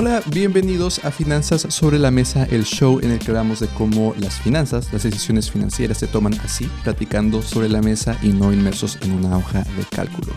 [0.00, 4.14] Hola, bienvenidos a Finanzas sobre la Mesa, el show en el que hablamos de cómo
[4.20, 8.96] las finanzas, las decisiones financieras se toman así, platicando sobre la mesa y no inmersos
[9.02, 10.32] en una hoja de cálculo.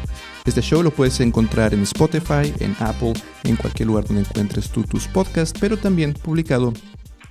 [0.46, 3.13] Este show lo puedes encontrar en Spotify, en Apple,
[3.44, 6.73] en cualquier lugar donde encuentres tú tus podcasts, pero también publicado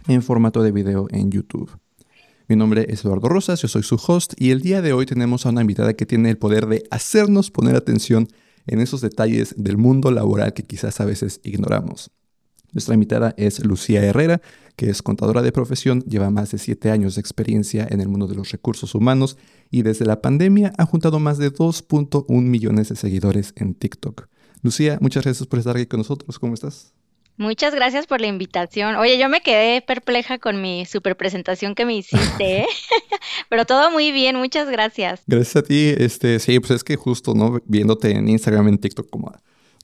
[0.06, 1.68] en formato de video en YouTube.
[2.46, 5.46] Mi nombre es Eduardo Rosas, yo soy su host y el día de hoy tenemos
[5.46, 8.28] a una invitada que tiene el poder de hacernos poner atención
[8.68, 12.12] en esos detalles del mundo laboral que quizás a veces ignoramos.
[12.72, 14.40] Nuestra invitada es Lucía Herrera,
[14.76, 18.26] que es contadora de profesión, lleva más de siete años de experiencia en el mundo
[18.26, 19.36] de los recursos humanos
[19.70, 24.28] y desde la pandemia ha juntado más de 2.1 millones de seguidores en TikTok.
[24.62, 26.38] Lucía, muchas gracias por estar aquí con nosotros.
[26.38, 26.92] ¿Cómo estás?
[27.36, 28.96] Muchas gracias por la invitación.
[28.96, 32.66] Oye, yo me quedé perpleja con mi super presentación que me hiciste, ¿eh?
[33.48, 35.22] pero todo muy bien, muchas gracias.
[35.26, 37.58] Gracias a ti, este, sí, pues es que justo, ¿no?
[37.64, 39.32] Viéndote en Instagram, en TikTok, como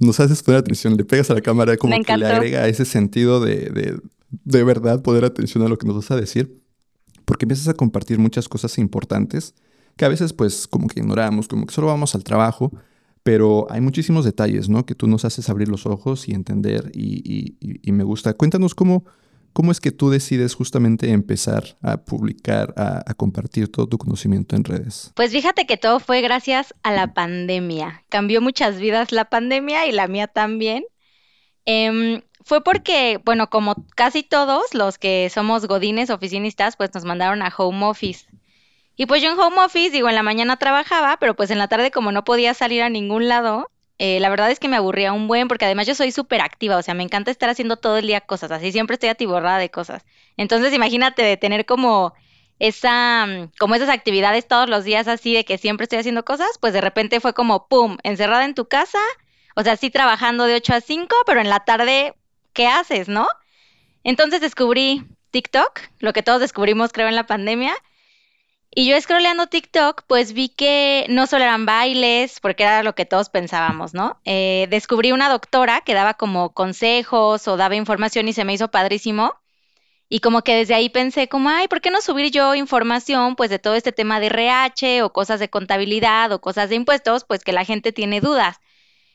[0.01, 3.41] nos haces poner atención, le pegas a la cámara, como que le agrega ese sentido
[3.41, 3.99] de, de,
[4.45, 6.63] de verdad poner atención a lo que nos vas a decir,
[7.25, 9.55] porque empiezas a compartir muchas cosas importantes
[9.97, 12.71] que a veces pues como que ignoramos, como que solo vamos al trabajo,
[13.23, 14.87] pero hay muchísimos detalles, ¿no?
[14.87, 18.35] Que tú nos haces abrir los ojos y entender y, y me gusta.
[18.35, 19.05] Cuéntanos cómo,
[19.57, 24.65] ¿Cómo es que tú decides justamente empezar a publicar, a, compartir todo tu conocimiento en
[24.65, 25.13] redes?
[25.15, 28.05] Pues fíjate que todo fue gracias a la pandemia.
[28.11, 30.85] Cambió muchas vidas la pandemia y la mía también.
[31.65, 37.41] Em, fue porque, bueno, como casi todos los que somos godines, oficinistas, pues nos mandaron
[37.41, 38.27] a home office.
[38.95, 41.69] Y pues yo en home office, digo, en la mañana trabajaba, pero pues en la
[41.69, 45.13] tarde como no podía salir a ningún lado, eh, la verdad es que me aburría
[45.13, 47.97] un buen, porque además yo soy súper activa, o sea, me encanta estar haciendo todo
[47.99, 50.05] el día cosas, así siempre estoy atiborrada de cosas.
[50.37, 52.15] Entonces, imagínate de tener como
[52.59, 56.59] esa, mm, como esas actividades todos los días así de que siempre estoy haciendo cosas,
[56.61, 58.99] pues de repente fue como, ¡pum!, encerrada en tu casa,
[59.55, 62.15] o sea, sí trabajando de 8 a 5, pero en la tarde,
[62.53, 63.27] ¿qué haces, no?
[64.05, 67.75] Entonces descubrí TikTok, lo que todos descubrimos creo en la pandemia,
[68.79, 73.07] y yo scrolleando TikTok, pues vi que no solo eran bailes, porque era lo que
[73.07, 74.21] todos pensábamos, ¿no?
[74.27, 78.71] Eh, descubrí una doctora que daba como consejos o daba información y se me hizo
[78.71, 79.33] padrísimo.
[80.11, 83.49] Y como que desde ahí pensé como, ay, ¿por qué no subir yo información pues
[83.49, 87.45] de todo este tema de RH o cosas de contabilidad o cosas de impuestos, pues
[87.45, 88.59] que la gente tiene dudas?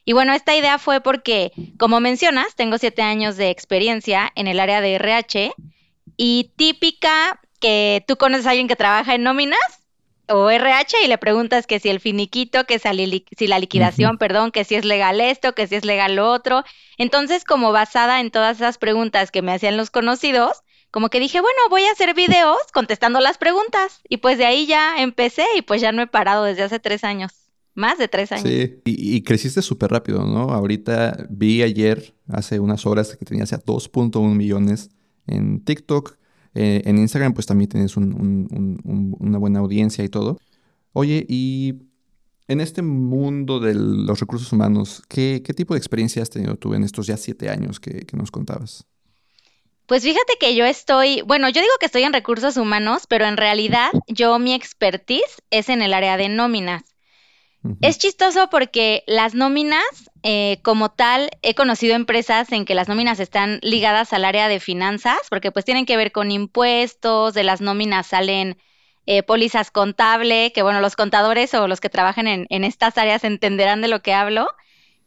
[0.05, 4.59] Y bueno, esta idea fue porque, como mencionas, tengo siete años de experiencia en el
[4.59, 5.53] área de RH
[6.17, 9.59] y típica que tú conoces a alguien que trabaja en nóminas
[10.27, 14.63] o RH y le preguntas que si el finiquito, que si la liquidación, perdón, que
[14.63, 16.63] si es legal esto, que si es legal lo otro.
[16.97, 21.39] Entonces, como basada en todas esas preguntas que me hacían los conocidos, como que dije,
[21.39, 24.01] bueno, voy a hacer videos contestando las preguntas.
[24.09, 27.03] Y pues de ahí ya empecé y pues ya no he parado desde hace tres
[27.03, 27.31] años.
[27.73, 28.49] Más de tres años.
[28.49, 30.51] Sí, y, creciste súper rápido, ¿no?
[30.51, 34.89] Ahorita vi ayer, hace unas horas, que tenías ya 2.1 millones
[35.25, 36.17] en TikTok.
[36.53, 40.37] Eh, en Instagram pues también tienes una buena audiencia y todo.
[40.93, 41.75] Oye, y
[42.47, 46.83] en este mundo de los recursos humanos, ¿qué, tipo de experiencia has tenido tú en
[46.83, 48.85] estos ya siete años que, nos contabas?
[49.85, 53.37] Pues fíjate que yo estoy, bueno, yo digo que estoy en recursos humanos, pero en
[53.37, 56.83] realidad yo mi expertise es en el área de nóminas.
[57.81, 59.83] Es chistoso porque las nóminas,
[60.23, 64.59] eh, como tal, he conocido empresas en que las nóminas están ligadas al área de
[64.59, 68.57] finanzas, porque pues tienen que ver con impuestos, de las nóminas salen
[69.05, 73.81] eh, pólizas contable, que bueno, los contadores o los que trabajan en, estas áreas entenderán
[73.81, 74.47] de lo que hablo.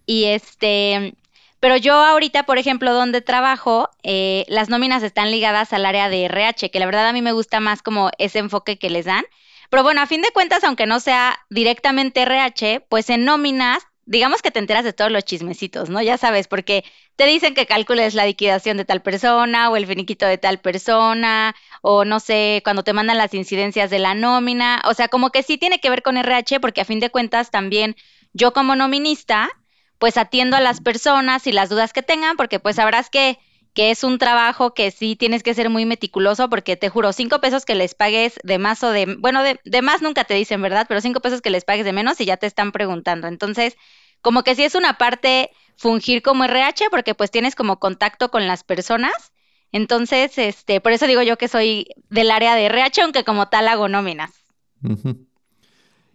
[0.07, 1.15] Y este,
[1.59, 6.25] pero yo ahorita, por ejemplo, donde trabajo, eh, las nóminas están ligadas al área de
[6.25, 9.25] RH, que la verdad a mí me gusta más como ese enfoque que les dan.
[9.71, 14.43] Pero bueno, a fin de cuentas, aunque no sea directamente RH, pues en nóminas, digamos
[14.43, 16.03] que te enteras de todos los chismecitos, ¿no?
[16.03, 16.85] Ya sabes, porque
[17.17, 21.55] te dicen que calcules la liquidación de tal persona o el finiquito de tal persona,
[21.83, 25.43] o no sé, cuando te mandan las incidencias de la nómina, o sea, como que
[25.43, 27.97] sí tiene que ver con RH, porque a fin de cuentas también
[28.33, 29.51] yo como nominista,
[29.99, 33.39] pues atiendo a las personas y las dudas que tengan, porque pues sabrás que
[33.75, 37.41] que es un trabajo que sí tienes que ser muy meticuloso porque te juro, cinco
[37.41, 40.63] pesos que les pagues de más o de, bueno, de, de, más nunca te dicen,
[40.63, 40.87] ¿verdad?
[40.89, 43.27] Pero cinco pesos que les pagues de menos y ya te están preguntando.
[43.27, 43.77] Entonces,
[44.21, 48.47] como que sí es una parte fungir como RH porque pues tienes como contacto con
[48.47, 49.33] las personas.
[49.73, 53.67] Entonces, este, por eso digo yo que soy del área de RH, aunque como tal
[53.67, 54.31] hago nóminas.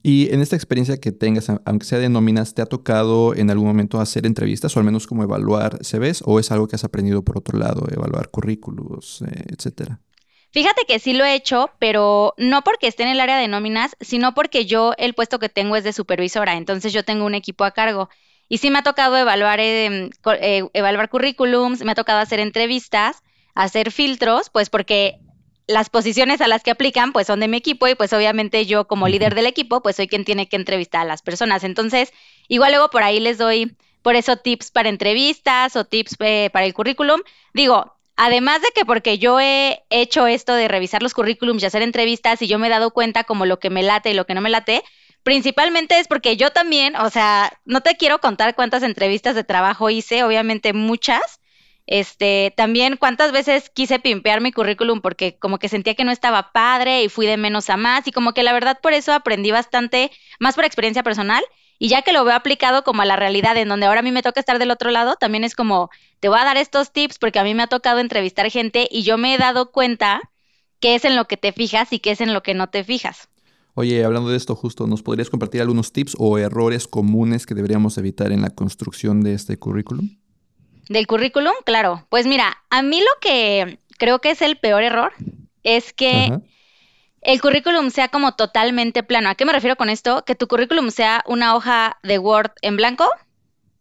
[0.01, 3.67] Y en esta experiencia que tengas, aunque sea de nóminas, ¿te ha tocado en algún
[3.67, 7.23] momento hacer entrevistas o al menos como evaluar CVs o es algo que has aprendido
[7.23, 9.99] por otro lado, evaluar currículos, eh, etcétera?
[10.51, 13.95] Fíjate que sí lo he hecho, pero no porque esté en el área de nóminas,
[13.99, 17.65] sino porque yo el puesto que tengo es de supervisora, entonces yo tengo un equipo
[17.65, 18.09] a cargo.
[18.47, 20.09] Y sí me ha tocado evaluar, em,
[20.41, 23.21] eh, evaluar currículums, me ha tocado hacer entrevistas,
[23.53, 25.19] hacer filtros, pues porque
[25.69, 28.87] las posiciones a las que aplican pues son de mi equipo y pues obviamente yo
[28.87, 31.63] como líder del equipo pues soy quien tiene que entrevistar a las personas.
[31.63, 32.11] Entonces,
[32.47, 36.65] igual luego por ahí les doy por eso tips para entrevistas o tips eh, para
[36.65, 37.21] el currículum.
[37.53, 41.83] Digo, además de que porque yo he hecho esto de revisar los currículums y hacer
[41.83, 44.33] entrevistas y yo me he dado cuenta como lo que me late y lo que
[44.33, 44.83] no me late,
[45.21, 49.91] principalmente es porque yo también, o sea, no te quiero contar cuántas entrevistas de trabajo
[49.91, 51.39] hice, obviamente muchas,
[51.91, 56.51] este, también cuántas veces quise pimpear mi currículum porque como que sentía que no estaba
[56.51, 59.49] padre y fui de menos a más y como que la verdad por eso aprendí
[59.49, 61.43] bastante, más por experiencia personal
[61.79, 64.11] y ya que lo veo aplicado como a la realidad en donde ahora a mí
[64.11, 65.89] me toca estar del otro lado, también es como,
[66.19, 69.01] te voy a dar estos tips porque a mí me ha tocado entrevistar gente y
[69.01, 70.21] yo me he dado cuenta
[70.79, 72.83] qué es en lo que te fijas y qué es en lo que no te
[72.83, 73.29] fijas.
[73.73, 77.97] Oye, hablando de esto justo, ¿nos podrías compartir algunos tips o errores comunes que deberíamos
[77.97, 80.18] evitar en la construcción de este currículum?
[80.89, 82.05] Del currículum, claro.
[82.09, 85.13] Pues mira, a mí lo que creo que es el peor error
[85.63, 86.31] es que
[87.21, 89.29] el currículum sea como totalmente plano.
[89.29, 90.25] ¿A qué me refiero con esto?
[90.25, 93.07] Que tu currículum sea una hoja de Word en blanco,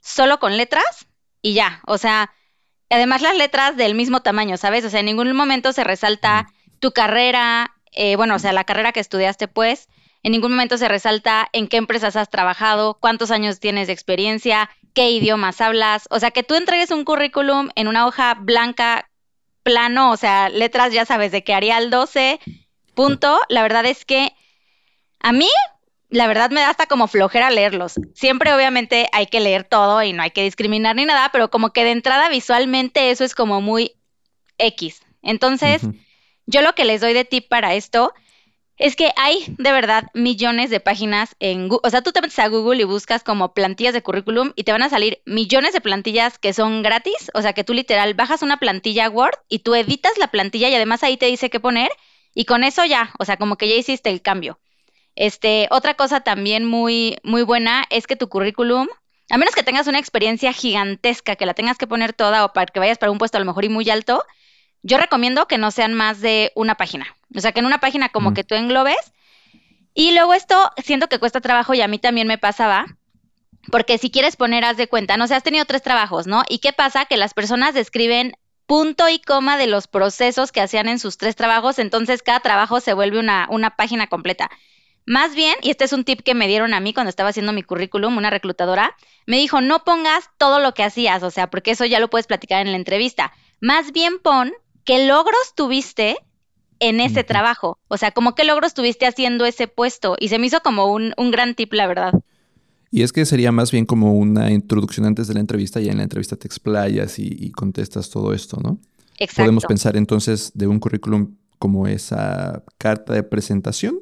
[0.00, 1.08] solo con letras
[1.40, 1.80] y ya.
[1.86, 2.30] O sea,
[2.90, 4.84] además las letras del mismo tamaño, ¿sabes?
[4.84, 8.92] O sea, en ningún momento se resalta tu carrera, eh, bueno, o sea, la carrera
[8.92, 9.88] que estudiaste, pues.
[10.22, 14.68] En ningún momento se resalta en qué empresas has trabajado, cuántos años tienes de experiencia,
[14.94, 16.06] qué idiomas hablas.
[16.10, 19.08] O sea, que tú entregues un currículum en una hoja blanca,
[19.62, 22.40] plano, o sea, letras ya sabes de qué Arial 12,
[22.94, 23.40] punto.
[23.48, 24.32] La verdad es que
[25.20, 25.48] a mí,
[26.08, 27.94] la verdad me da hasta como flojera leerlos.
[28.14, 31.72] Siempre obviamente hay que leer todo y no hay que discriminar ni nada, pero como
[31.72, 33.92] que de entrada visualmente eso es como muy
[34.58, 35.02] X.
[35.22, 35.82] Entonces,
[36.46, 38.14] yo lo que les doy de tip para esto
[38.78, 41.86] es que hay de verdad millones de páginas en Google.
[41.86, 44.72] O sea, tú te metes a Google y buscas como plantillas de currículum y te
[44.72, 47.30] van a salir millones de plantillas que son gratis.
[47.34, 50.74] O sea, que tú literal bajas una plantilla Word y tú editas la plantilla y
[50.74, 51.90] además ahí te dice qué poner
[52.34, 54.60] y con eso ya, o sea, como que ya hiciste el cambio.
[55.16, 58.86] Este, otra cosa también muy, muy buena es que tu currículum,
[59.28, 62.66] a menos que tengas una experiencia gigantesca, que la tengas que poner toda o para
[62.66, 64.22] que vayas para un puesto a lo mejor y muy alto,
[64.82, 67.06] yo recomiendo que no sean más de una página.
[67.34, 69.12] O sea, que en una página como que tú englobes.
[69.94, 72.86] Y luego esto siento que cuesta trabajo y a mí también me pasaba.
[73.70, 76.42] Porque si quieres poner, haz de cuenta, no sé, has tenido tres trabajos, ¿no?
[76.48, 77.04] ¿Y qué pasa?
[77.04, 78.34] Que las personas describen
[78.66, 82.80] punto y coma de los procesos que hacían en sus tres trabajos, entonces cada trabajo
[82.80, 84.50] se vuelve una, una página completa.
[85.06, 87.54] Más bien, y este es un tip que me dieron a mí cuando estaba haciendo
[87.54, 88.94] mi currículum, una reclutadora,
[89.24, 92.26] me dijo, no pongas todo lo que hacías, o sea, porque eso ya lo puedes
[92.26, 93.32] platicar en la entrevista.
[93.58, 94.52] Más bien pon
[94.88, 96.16] qué logros tuviste
[96.80, 97.78] en ese trabajo.
[97.88, 100.16] O sea, como qué logros tuviste haciendo ese puesto.
[100.18, 102.14] Y se me hizo como un, gran tip, la verdad.
[102.90, 105.98] Y es que sería más bien como una introducción antes de la entrevista y en
[105.98, 108.80] la entrevista te explayas y, contestas todo esto, ¿no?
[109.18, 109.42] Exacto.
[109.42, 114.00] Podemos pensar entonces de un currículum como esa carta de presentación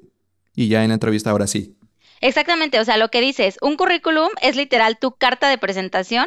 [0.55, 1.77] y ya en la entrevista ahora sí.
[2.21, 6.27] Exactamente, o sea, lo que dices, un currículum es literal tu carta de presentación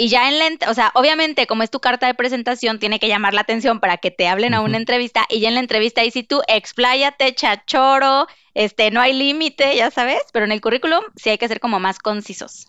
[0.00, 3.08] y ya en la, o sea, obviamente como es tu carta de presentación, tiene que
[3.08, 6.02] llamar la atención para que te hablen a una entrevista y ya en la entrevista
[6.02, 11.00] ahí si tú expláyate, chachoro, este, no hay límite, ya sabes, pero en el currículum
[11.16, 12.68] sí hay que ser como más concisos.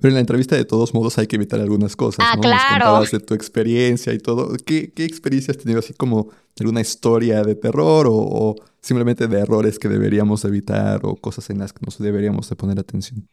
[0.00, 2.24] Pero en la entrevista de todos modos hay que evitar algunas cosas.
[2.24, 2.42] Ah, ¿no?
[2.42, 3.02] claro.
[3.02, 4.56] de tu experiencia y todo.
[4.64, 6.28] ¿Qué, ¿Qué, experiencia has tenido así como
[6.60, 11.58] alguna historia de terror o, o, simplemente de errores que deberíamos evitar o cosas en
[11.58, 13.26] las que nos deberíamos de poner atención?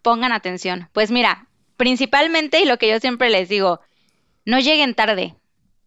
[0.00, 0.88] Pongan atención.
[0.92, 1.47] Pues mira,
[1.78, 3.80] principalmente, y lo que yo siempre les digo,
[4.44, 5.34] no lleguen tarde.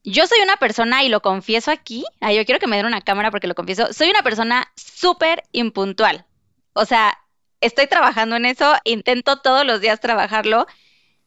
[0.04, 3.30] Yo soy una persona, y lo confieso aquí, yo quiero que me den una cámara
[3.30, 6.26] porque lo confieso, soy una persona súper impuntual.
[6.74, 7.20] O sea,
[7.60, 10.66] estoy trabajando en eso, intento todos los días trabajarlo,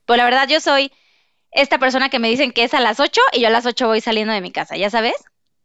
[0.07, 0.91] pero la verdad yo soy
[1.53, 3.87] esta persona que me dicen que es a las 8 y yo a las 8
[3.87, 5.15] voy saliendo de mi casa, ¿ya sabes?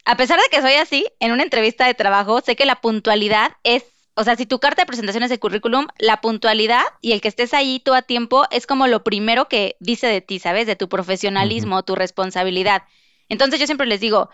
[0.05, 3.53] A pesar de que soy así, en una entrevista de trabajo sé que la puntualidad
[3.63, 3.85] es
[4.19, 7.29] o sea, si tu carta de presentación es de currículum, la puntualidad y el que
[7.29, 10.67] estés ahí todo a tiempo es como lo primero que dice de ti, ¿sabes?
[10.67, 12.83] De tu profesionalismo, tu responsabilidad.
[13.29, 14.29] Entonces yo siempre les digo,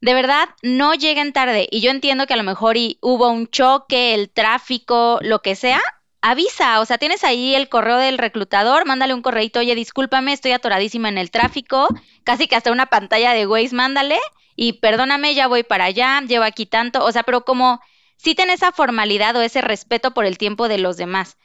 [0.00, 1.66] de verdad, no lleguen tarde.
[1.72, 5.80] Y yo entiendo que a lo mejor hubo un choque, el tráfico, lo que sea,
[6.20, 10.52] avisa, o sea, tienes ahí el correo del reclutador, mándale un correito, oye, discúlpame, estoy
[10.52, 11.88] atoradísima en el tráfico,
[12.22, 14.20] casi que hasta una pantalla de Waze, mándale,
[14.54, 17.80] y perdóname, ya voy para allá, llevo aquí tanto, o sea, pero como
[18.16, 21.36] sí ten esa formalidad o ese respeto por el tiempo de los demás.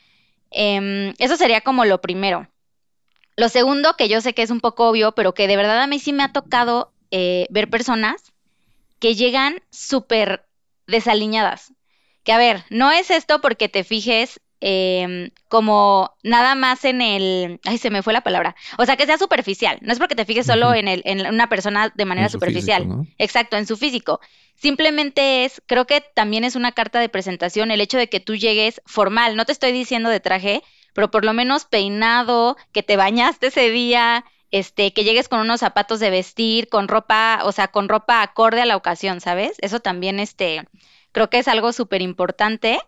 [0.51, 2.47] Em, eso sería como lo primero.
[3.37, 5.87] Lo segundo, que yo sé que es un poco obvio, pero que de verdad a
[5.87, 8.33] mí sí me ha tocado eh, ver personas
[8.99, 10.45] que llegan súper
[10.87, 11.73] desaliñadas.
[12.23, 17.59] Que a ver, no es esto porque te fijes em, como nada más en el,
[17.65, 20.25] ay, se me fue la palabra, o sea, que sea superficial, no es porque te
[20.25, 24.19] fijes solo en, el, en una persona de manera superficial, exacto, en su físico,
[24.61, 28.35] simplemente es, creo que también es una carta de presentación el hecho de que tú
[28.35, 30.61] llegues formal, no te estoy diciendo de traje,
[30.93, 35.61] pero por lo menos peinado, que te bañaste ese día, este, que llegues con unos
[35.61, 39.55] zapatos de vestir, con ropa, o sea, con ropa acorde a la ocasión, ¿sabes?
[39.61, 40.67] Eso también, este,
[41.11, 42.79] creo que es algo súper importante.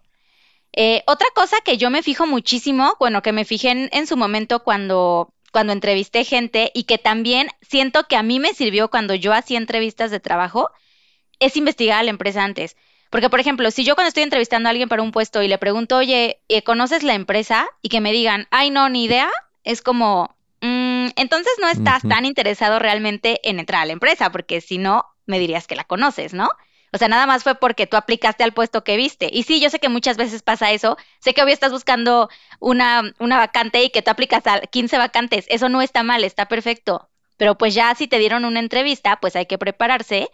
[0.74, 4.64] Eh, otra cosa que yo me fijo muchísimo, bueno, que me fijé en, su momento
[4.64, 9.34] cuando, cuando entrevisté gente y que también siento que a mí me sirvió cuando yo
[9.34, 10.70] hacía entrevistas de trabajo,
[11.44, 12.76] es investigar a la empresa antes.
[13.10, 15.58] Porque, por ejemplo, si yo cuando estoy entrevistando a alguien para un puesto y le
[15.58, 17.68] pregunto, oye, eh, ¿conoces la empresa?
[17.82, 19.30] Y que me digan, ay, no, ni idea,
[19.64, 24.62] es como, Mm, entonces no estás tan interesado realmente en entrar a la empresa, porque
[24.62, 26.50] si no, me dirías que la conoces, ¿no?
[26.94, 29.30] O sea, nada más fue porque tú aplicaste al puesto que viste.
[29.30, 30.96] Y sí, yo sé que muchas veces pasa eso.
[31.20, 35.46] Sé que hoy estás buscando una, una vacante y que tú aplicas a 15 vacantes.
[35.50, 37.10] Eso no está mal, está perfecto.
[37.36, 40.30] Pero pues ya si te dieron una entrevista, pues hay que prepararse.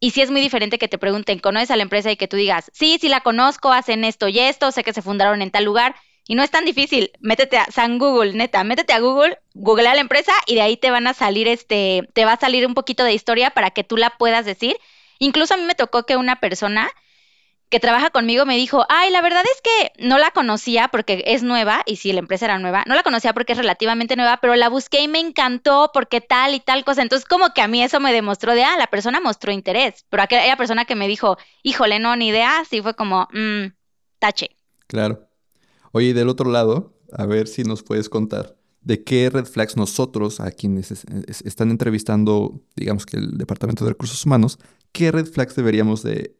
[0.00, 2.10] Y sí es muy diferente que te pregunten, ¿conoces a la empresa?
[2.10, 5.02] Y que tú digas, sí, sí la conozco, hacen esto y esto, sé que se
[5.02, 5.96] fundaron en tal lugar.
[6.26, 7.10] Y no es tan difícil.
[7.20, 10.90] Métete a San Google, neta, métete a Google, googlea la empresa y de ahí te
[10.90, 13.96] van a salir este, te va a salir un poquito de historia para que tú
[13.96, 14.76] la puedas decir.
[15.18, 16.90] Incluso a mí me tocó que una persona
[17.70, 21.42] que trabaja conmigo me dijo, ay, la verdad es que no la conocía porque es
[21.42, 24.54] nueva, y sí, la empresa era nueva, no la conocía porque es relativamente nueva, pero
[24.56, 27.02] la busqué y me encantó porque tal y tal cosa.
[27.02, 30.22] Entonces, como que a mí eso me demostró de, ah, la persona mostró interés, pero
[30.22, 33.66] aquella persona que me dijo, híjole, no, ni idea, sí fue como, mmm,
[34.18, 34.50] tache.
[34.86, 35.28] Claro.
[35.92, 40.40] Oye, del otro lado, a ver si nos puedes contar de qué red flags nosotros,
[40.40, 40.90] a quienes
[41.44, 44.58] están entrevistando, digamos que el Departamento de Recursos Humanos,
[44.92, 46.34] qué red flags deberíamos de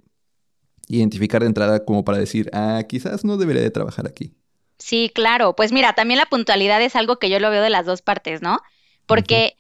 [0.89, 4.35] identificar de entrada como para decir, ah, quizás no debería de trabajar aquí.
[4.79, 5.55] Sí, claro.
[5.55, 8.43] Pues mira, también la puntualidad es algo que yo lo veo de las dos partes,
[8.43, 8.59] ¿no?
[9.07, 9.57] Porque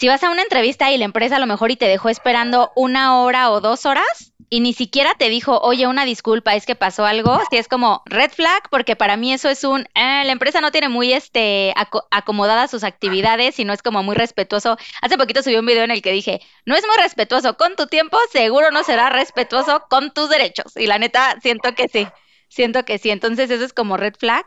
[0.00, 2.72] si vas a una entrevista y la empresa a lo mejor y te dejó esperando
[2.74, 6.74] una hora o dos horas y ni siquiera te dijo, oye, una disculpa, es que
[6.74, 10.32] pasó algo, si es como red flag, porque para mí eso es un, eh, la
[10.32, 11.74] empresa no tiene muy este
[12.10, 14.78] acomodadas sus actividades y no es como muy respetuoso.
[15.02, 17.86] Hace poquito subí un video en el que dije, no es muy respetuoso con tu
[17.86, 20.78] tiempo, seguro no será respetuoso con tus derechos.
[20.78, 22.08] Y la neta, siento que sí,
[22.48, 23.10] siento que sí.
[23.10, 24.46] Entonces eso es como red flag.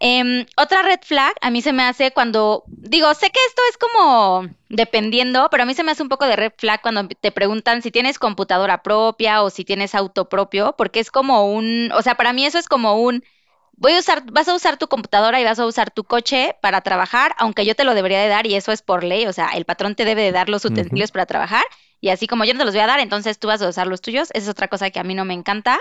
[0.00, 3.78] Em, otra red flag a mí se me hace cuando, digo, sé que esto es
[3.78, 7.32] como dependiendo, pero a mí se me hace un poco de red flag cuando te
[7.32, 12.02] preguntan si tienes computadora propia o si tienes auto propio, porque es como un, o
[12.02, 13.24] sea, para mí eso es como un,
[13.72, 16.80] voy a usar, vas a usar tu computadora y vas a usar tu coche para
[16.82, 19.48] trabajar, aunque yo te lo debería de dar y eso es por ley, o sea,
[19.54, 21.64] el patrón te debe de dar los utensilios para trabajar
[22.00, 23.88] y así como yo no te los voy a dar, entonces tú vas a usar
[23.88, 25.80] los tuyos, esa es otra cosa que a mí no me encanta.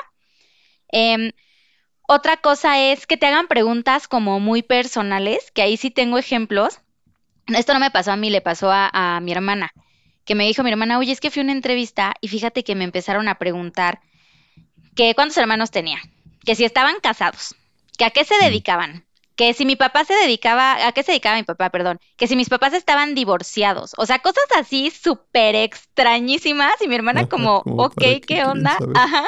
[0.91, 1.33] Eh,
[2.07, 6.79] otra cosa es que te hagan preguntas como muy personales, que ahí sí tengo ejemplos.
[7.47, 9.73] Esto no me pasó a mí, le pasó a, mi hermana,
[10.25, 12.75] que me dijo mi hermana, oye, es que fui a una entrevista y fíjate que
[12.75, 13.99] me empezaron a preguntar
[14.95, 15.99] que cuántos hermanos tenía,
[16.45, 17.55] que si estaban casados,
[17.97, 21.35] que a qué se dedicaban, que si mi papá se dedicaba, ¿a qué se dedicaba
[21.35, 21.69] mi papá?
[21.69, 26.95] Perdón, que si mis papás estaban divorciados, o sea, cosas así súper extrañísimas y mi
[26.95, 28.77] hermana como, ok, ¿qué onda?
[28.95, 29.25] Ajá,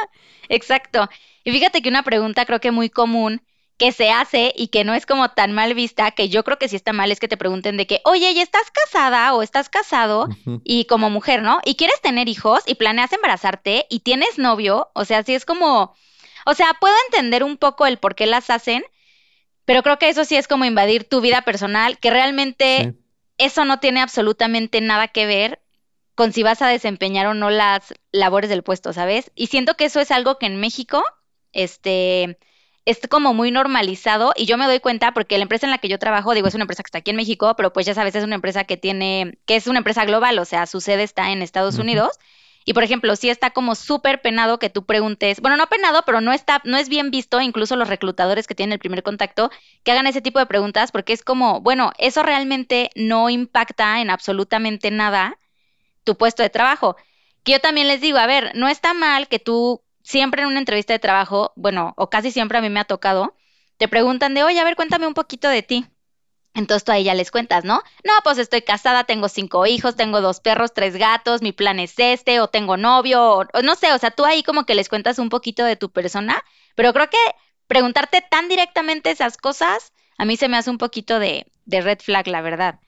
[0.48, 1.10] exacto.
[1.50, 3.42] Y fíjate que una pregunta creo que muy común
[3.80, 6.68] que se hace y que no es como tan mal vista, que yo creo que
[6.68, 9.70] sí está mal, es que te pregunten de que, oye, ¿y estás casada o estás
[9.70, 10.28] casado?
[10.64, 11.60] Y como mujer, ¿no?
[11.66, 15.96] Y quieres tener hijos y planeas embarazarte y tienes novio, o sea, sí es como,
[16.46, 18.84] o sea, puedo entender un poco el por qué las hacen,
[19.66, 22.96] pero creo que eso sí es como invadir tu vida personal, que realmente
[23.38, 25.62] eso no tiene absolutamente nada que ver
[26.16, 29.32] con si vas a desempeñar o no las labores del puesto, ¿sabes?
[29.36, 31.02] Y siento que eso es algo que en México
[31.54, 32.38] este,
[32.86, 35.90] es como muy normalizado y yo me doy cuenta porque la empresa en la que
[35.90, 38.16] yo trabajo, digo, es una empresa que está aquí en México, pero pues ya sabes,
[38.16, 41.32] es una empresa que tiene, que es una empresa global, o sea, su sede está
[41.32, 42.18] en Estados Unidos.
[42.66, 46.22] Y por ejemplo, sí está como súper penado que tú preguntes, bueno, no penado, pero
[46.22, 49.50] no está, no es bien visto, incluso los reclutadores que tienen el primer contacto,
[49.84, 54.10] que hagan ese tipo de preguntas, porque es como, bueno, eso realmente no impacta en
[54.10, 55.40] absolutamente nada
[56.04, 56.96] tu puesto de trabajo.
[57.44, 60.60] Que yo también les digo, a ver, no está mal que tú siempre en una
[60.60, 63.36] entrevista de trabajo, bueno, o casi siempre a mí me ha tocado,
[63.78, 65.86] te preguntan de, oye, a ver, cuéntame un poquito de ti.
[66.54, 67.84] Entonces tú ahí ya les cuentas, ¿no?
[68.04, 71.94] No, pues estoy casada, tengo cinco hijos, tengo dos perros, tres gatos, mi plan es
[71.98, 75.20] este, o tengo novio, o, no sé, o sea, tú ahí como que les cuentas
[75.20, 76.44] un poquito de tu persona,
[76.76, 77.18] pero creo que
[77.68, 82.00] preguntarte tan directamente esas cosas, a mí se me hace un poquito de, de red
[82.00, 82.80] flag, la verdad.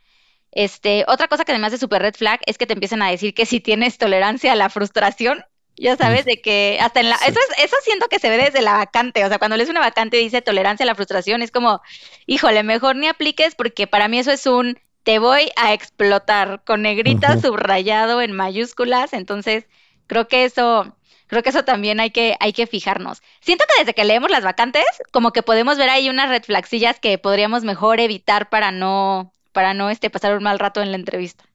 [0.51, 3.33] Este, otra cosa que además de super red flag es que te empiezan a decir
[3.33, 5.45] que si tienes tolerancia a la frustración,
[5.81, 7.15] Ya sabes, de que hasta en la...
[7.15, 9.25] Eso, es, eso siento que se ve desde la vacante.
[9.25, 11.81] O sea, cuando lees una vacante dice tolerancia a la frustración, es como,
[12.27, 16.83] híjole, mejor ni apliques porque para mí eso es un te voy a explotar con
[16.83, 19.13] negrita subrayado en mayúsculas.
[19.13, 19.65] Entonces,
[20.05, 20.95] creo que eso
[21.25, 23.23] creo que eso también hay que, hay que fijarnos.
[23.39, 26.99] Siento que desde que leemos las vacantes, como que podemos ver ahí unas red flagsillas
[26.99, 30.97] que podríamos mejor evitar para no, para no este, pasar un mal rato en la
[30.97, 31.45] entrevista.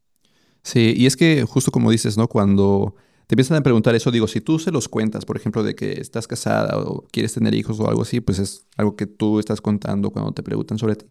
[0.63, 2.27] Sí, y es que justo como dices, ¿no?
[2.27, 5.75] Cuando te empiezan a preguntar eso, digo, si tú se los cuentas, por ejemplo, de
[5.75, 9.41] que estás casada o quieres tener hijos o algo así, pues es algo que tú
[9.41, 11.07] estás contando cuando te preguntan sobre ti.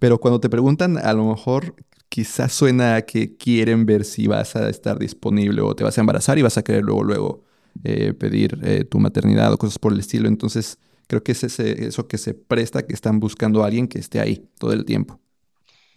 [0.00, 1.76] Pero cuando te preguntan, a lo mejor
[2.08, 6.00] quizás suena a que quieren ver si vas a estar disponible o te vas a
[6.00, 7.44] embarazar y vas a querer luego, luego
[7.84, 10.26] eh, pedir eh, tu maternidad o cosas por el estilo.
[10.26, 14.18] Entonces, creo que es eso que se presta, que están buscando a alguien que esté
[14.18, 15.20] ahí todo el tiempo.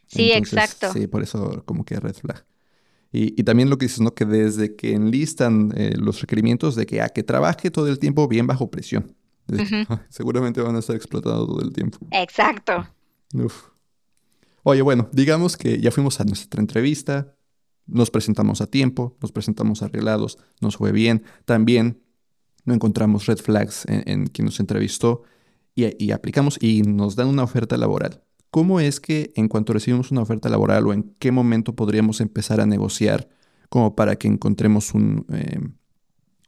[0.06, 0.94] Sí, exacto.
[0.94, 2.46] Sí, por eso como que red flag.
[3.16, 4.16] Y, y, también lo que dices, ¿no?
[4.16, 8.28] Que desde que enlistan eh, los requerimientos de que a que trabaje todo el tiempo
[8.28, 9.16] bien bajo presión.
[10.10, 12.00] seguramente van a estar explotando todo el tiempo.
[12.12, 12.88] Exacto.
[14.64, 17.36] Oye, bueno, digamos que ya fuimos a nuestra entrevista,
[17.86, 21.24] nos presentamos a tiempo, nos presentamos arreglados, nos fue bien.
[21.46, 22.02] También
[22.66, 25.22] no encontramos red flags en, quien nos entrevistó
[25.76, 28.24] y, y aplicamos y nos dan una oferta laboral.
[28.54, 32.62] ¿Cómo es que en cuanto recibimos una oferta laboral o en qué momento podríamos empezar
[32.62, 33.28] a negociar
[33.68, 35.58] como para que encontremos un, eh,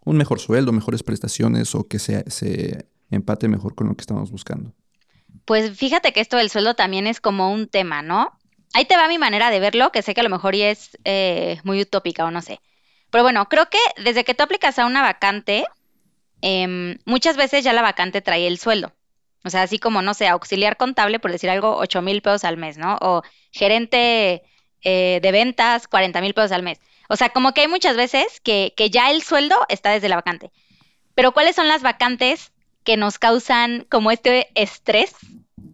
[0.06, 4.30] un mejor sueldo, mejores prestaciones o que se, se empate mejor con lo que estamos
[4.30, 4.72] buscando?
[5.46, 8.38] Pues fíjate que esto del sueldo también es como un tema, ¿no?
[8.76, 10.96] Ahí te va mi manera de verlo, que sé que a lo mejor ya es
[11.06, 12.60] eh, muy utópica o no sé.
[13.10, 15.66] Pero bueno, creo que desde que tú aplicas a una vacante,
[16.42, 18.94] em, muchas veces ya la vacante trae el sueldo.
[19.46, 22.58] O sea, así como, no sé, auxiliar contable, por decir algo, 8 mil pesos al
[22.58, 22.98] mes, ¿no?
[23.00, 23.22] O
[23.52, 24.42] gerente
[24.82, 26.80] eh, de ventas, 40 mil pesos al mes.
[27.10, 30.16] O sea, como que hay muchas veces que, que ya el sueldo está desde la
[30.16, 30.52] vacante.
[31.14, 32.52] Pero ¿cuáles son las vacantes
[32.84, 35.14] que nos causan como este estrés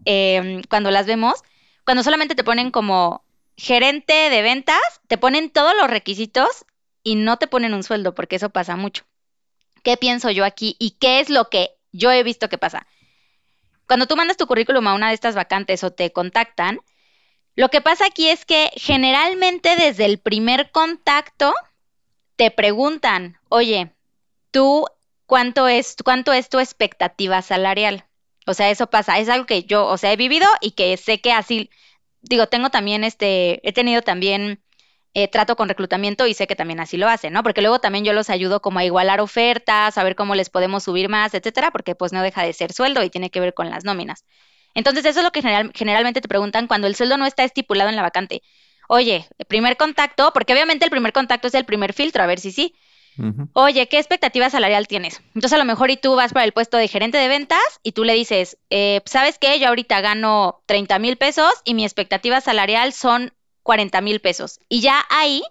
[0.04, 1.42] em, cuando las vemos?
[1.86, 3.24] Cuando solamente te ponen como
[3.56, 6.66] gerente de ventas, te ponen todos los requisitos
[7.02, 9.04] y no te ponen un sueldo, porque eso pasa mucho.
[9.82, 12.86] ¿Qué pienso yo aquí y qué es lo que yo he visto que pasa?
[13.86, 16.80] Cuando tú mandas tu currículum a una de estas vacantes o te contactan,
[17.54, 21.54] lo que pasa aquí es que generalmente desde el primer contacto
[22.36, 23.94] te preguntan, oye,
[24.50, 24.86] tú,
[25.26, 28.06] ¿cuánto es, cuánto es tu expectativa salarial?
[28.46, 31.20] O sea, eso pasa, es algo que yo, o sea, he vivido y que sé
[31.20, 31.70] que así,
[32.22, 34.62] digo, tengo también este, he tenido también
[35.14, 37.42] eh, trato con reclutamiento y sé que también así lo hacen, ¿no?
[37.42, 40.84] Porque luego también yo los ayudo como a igualar ofertas, a ver cómo les podemos
[40.84, 43.68] subir más, etcétera, porque pues no deja de ser sueldo y tiene que ver con
[43.68, 44.24] las nóminas.
[44.74, 45.42] Entonces, eso es lo que
[45.74, 48.42] generalmente te preguntan cuando el sueldo no está estipulado en la vacante.
[48.88, 52.52] Oye, primer contacto, porque obviamente el primer contacto es el primer filtro, a ver si
[52.52, 52.74] sí.
[53.52, 55.20] Oye, ¿qué expectativa salarial tienes?
[55.34, 57.92] Entonces, a lo mejor y tú vas para el puesto de gerente de ventas y
[57.92, 59.60] tú le dices, eh, ¿sabes qué?
[59.60, 64.60] Yo ahorita gano 30 mil pesos y mi expectativa salarial son 40 mil pesos.
[64.68, 65.42] Y ya ahí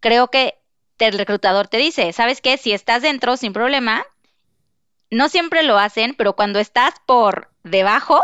[0.00, 0.58] creo que
[0.98, 2.56] el reclutador te dice, ¿sabes qué?
[2.56, 4.04] Si estás dentro sin problema,
[5.10, 8.22] no siempre lo hacen, pero cuando estás por debajo,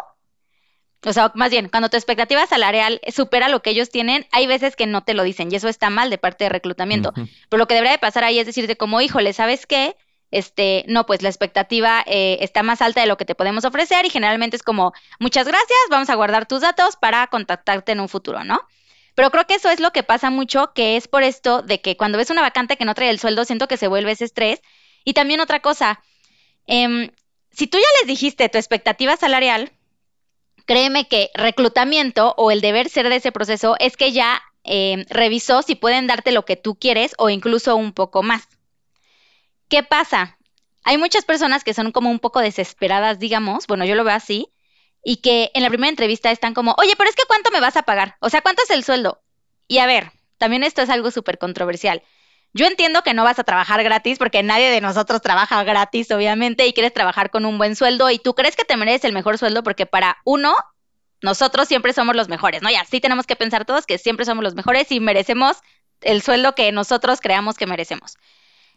[1.04, 4.74] o sea, más bien, cuando tu expectativa salarial supera lo que ellos tienen, hay veces
[4.74, 7.12] que no te lo dicen y eso está mal de parte de reclutamiento.
[7.14, 9.96] Pero lo que debería de pasar ahí es decirte como, híjole, ¿sabes qué?
[10.30, 14.04] Este, no, pues la expectativa eh, está más alta de lo que te podemos ofrecer
[14.04, 18.08] y generalmente es como, muchas gracias, vamos a guardar tus datos para contactarte en un
[18.08, 18.60] futuro, ¿no?
[19.14, 21.96] Pero creo que eso es lo que pasa mucho, que es por esto de que
[21.96, 24.60] cuando ves una vacante que no trae el sueldo, siento que se vuelve ese estrés.
[25.04, 26.02] Y también otra cosa,
[26.66, 27.10] em,
[27.50, 29.72] si tú ya les dijiste tu expectativa salarial,
[30.66, 35.62] créeme que reclutamiento o el deber ser de ese proceso es que ya em, revisó
[35.62, 38.48] si pueden darte lo que tú quieres o incluso un poco más.
[39.68, 40.38] ¿Qué pasa?
[40.84, 44.48] Hay muchas personas que son como un poco desesperadas, digamos, bueno, yo lo veo así,
[45.04, 47.76] y que en la primera entrevista están como, oye, pero es que ¿cuánto me vas
[47.76, 48.16] a pagar?
[48.20, 49.22] O sea, ¿cuánto es el sueldo?
[49.68, 52.02] Y a ver, también esto es algo súper controversial.
[52.54, 56.66] Yo entiendo que no vas a trabajar gratis porque nadie de nosotros trabaja gratis, obviamente,
[56.66, 59.38] y quieres trabajar con un buen sueldo y tú crees que te mereces el mejor
[59.38, 60.54] sueldo porque para uno,
[61.20, 62.70] nosotros siempre somos los mejores, ¿no?
[62.70, 65.58] Y así tenemos que pensar todos que siempre somos los mejores y merecemos
[66.00, 68.16] el sueldo que nosotros creamos que merecemos.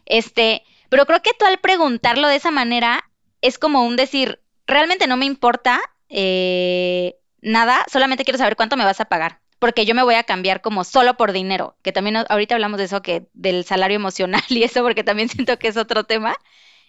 [0.06, 3.08] Este, pero creo que tú al preguntarlo de esa manera
[3.40, 8.84] es como un decir, realmente no me importa eh, nada, solamente quiero saber cuánto me
[8.84, 12.16] vas a pagar, porque yo me voy a cambiar como solo por dinero, que también
[12.28, 15.76] ahorita hablamos de eso, que del salario emocional y eso, porque también siento que es
[15.76, 16.36] otro tema.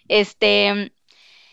[0.08, 0.92] Este,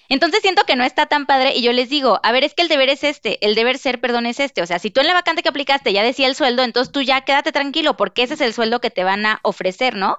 [0.09, 2.61] entonces siento que no está tan padre y yo les digo, a ver, es que
[2.63, 4.61] el deber es este, el deber ser, perdón, es este.
[4.61, 7.01] O sea, si tú en la vacante que aplicaste ya decía el sueldo, entonces tú
[7.01, 10.17] ya quédate tranquilo porque ese es el sueldo que te van a ofrecer, ¿no?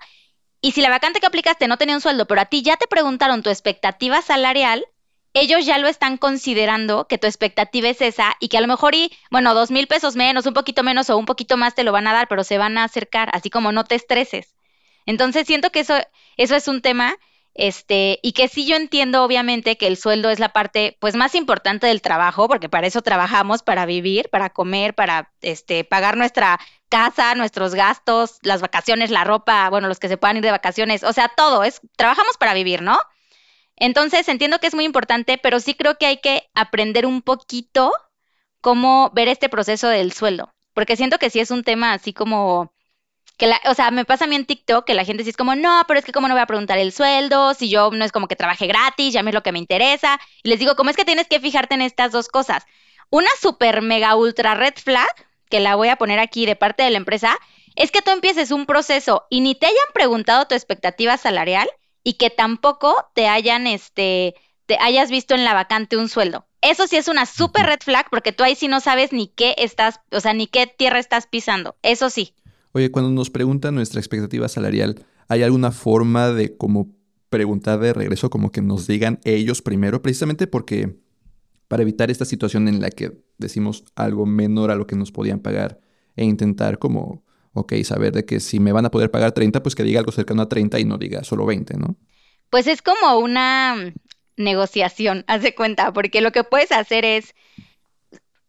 [0.61, 2.87] y si la vacante que aplicaste no tenía un sueldo, pero a ti ya te
[2.87, 4.87] preguntaron tu expectativa salarial,
[5.41, 8.95] ellos ya lo están considerando que tu expectativa es esa y que a lo mejor,
[8.95, 11.93] y bueno, dos mil pesos menos, un poquito menos o un poquito más te lo
[11.93, 14.55] van a dar, pero se van a acercar, así como no te estreses.
[15.07, 15.95] Entonces siento que eso,
[16.37, 17.17] eso es un tema,
[17.55, 21.35] este, y que sí yo entiendo obviamente que el sueldo es la parte pues más
[21.35, 26.61] importante del trabajo, porque para eso trabajamos, para vivir, para comer, para este, pagar nuestra
[26.89, 31.03] casa, nuestros gastos, las vacaciones, la ropa, bueno, los que se puedan ir de vacaciones,
[31.03, 32.99] o sea, todo, es, trabajamos para vivir, ¿no?
[33.81, 37.93] Entonces, entiendo que es muy importante, pero sí creo que hay que aprender un poquito
[38.61, 42.73] cómo ver este proceso del sueldo, porque siento que sí es un tema así como
[43.37, 45.37] que la, o sea, me pasa a mí en TikTok que la gente sí es
[45.37, 48.05] como, no, pero es que cómo no voy a preguntar el sueldo, si yo no
[48.05, 50.19] es como que trabaje gratis, ya me es lo que me interesa.
[50.43, 52.65] Y les digo, ¿cómo es que tienes que fijarte en estas dos cosas?
[53.11, 55.09] Una super mega ultra red flag
[55.49, 57.37] que la voy a poner aquí de parte de la empresa,
[57.77, 61.69] es que tú empieces un proceso y ni te hayan preguntado tu expectativa salarial
[62.09, 66.47] y que tampoco te hayan, este, te hayas visto en la vacante un sueldo.
[66.63, 69.55] Eso sí es una super red flag porque tú ahí sí no sabes ni qué
[69.59, 71.77] estás, o sea, ni qué tierra estás pisando.
[71.83, 72.33] Eso sí.
[72.73, 76.97] Oye, cuando nos preguntan nuestra expectativa salarial, ¿hay alguna forma de como
[77.29, 80.97] preguntar de regreso, como que nos digan ellos primero, precisamente porque
[81.69, 85.41] para evitar esta situación en la que decimos algo menor a lo que nos podían
[85.41, 85.79] pagar
[86.17, 87.23] e intentar como,
[87.61, 90.13] ok, saber de que si me van a poder pagar 30, pues que diga algo
[90.13, 91.97] cercano a 30 y no diga solo 20, ¿no?
[92.51, 93.93] Pues es como una
[94.37, 97.35] negociación, haz de cuenta, porque lo que puedes hacer es,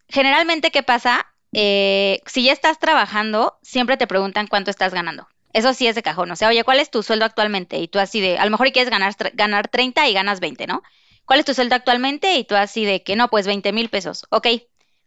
[0.08, 1.26] generalmente, ¿qué pasa?
[1.54, 5.28] Eh, si ya estás trabajando, siempre te preguntan cuánto estás ganando.
[5.52, 6.32] Eso sí es de cajón.
[6.32, 7.80] O sea, oye, ¿cuál es tu sueldo actualmente?
[7.80, 10.84] Y tú así de, a lo mejor quieres ganar, ganar 30 y ganas 20, ¿no?
[11.26, 12.36] ¿Cuál es tu sueldo actualmente?
[12.36, 14.26] Y tú así de que no, pues 20 mil pesos.
[14.30, 14.48] Ok,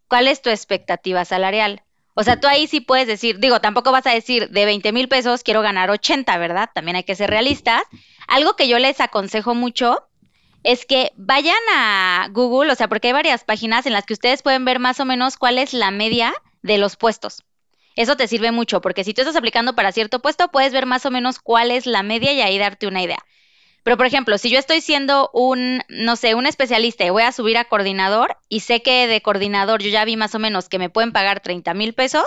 [0.08, 1.82] ¿cuál es tu expectativa salarial?
[2.14, 5.08] O sea, tú ahí sí puedes decir, digo, tampoco vas a decir de 20 mil
[5.08, 6.70] pesos quiero ganar 80, ¿verdad?
[6.74, 7.82] También hay que ser realistas.
[8.28, 10.06] Algo que yo les aconsejo mucho
[10.62, 14.42] es que vayan a Google, o sea, porque hay varias páginas en las que ustedes
[14.42, 17.42] pueden ver más o menos cuál es la media de los puestos.
[17.96, 21.04] Eso te sirve mucho, porque si tú estás aplicando para cierto puesto, puedes ver más
[21.04, 23.18] o menos cuál es la media y ahí darte una idea.
[23.82, 27.32] Pero, por ejemplo, si yo estoy siendo un, no sé, un especialista y voy a
[27.32, 30.78] subir a coordinador y sé que de coordinador yo ya vi más o menos que
[30.78, 32.24] me pueden pagar 30 mil pesos,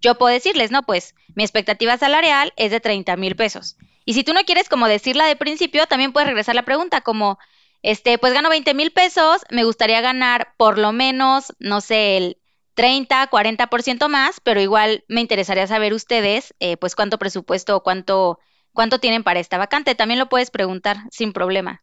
[0.00, 3.76] yo puedo decirles, no, pues mi expectativa salarial es de 30 mil pesos.
[4.04, 7.38] Y si tú no quieres como decirla de principio, también puedes regresar la pregunta como,
[7.82, 12.38] este, pues gano 20 mil pesos, me gustaría ganar por lo menos, no sé, el
[12.74, 18.38] 30, 40% más, pero igual me interesaría saber ustedes, eh, pues cuánto presupuesto o cuánto
[18.76, 19.96] cuánto tienen para esta vacante.
[19.96, 21.82] También lo puedes preguntar sin problema.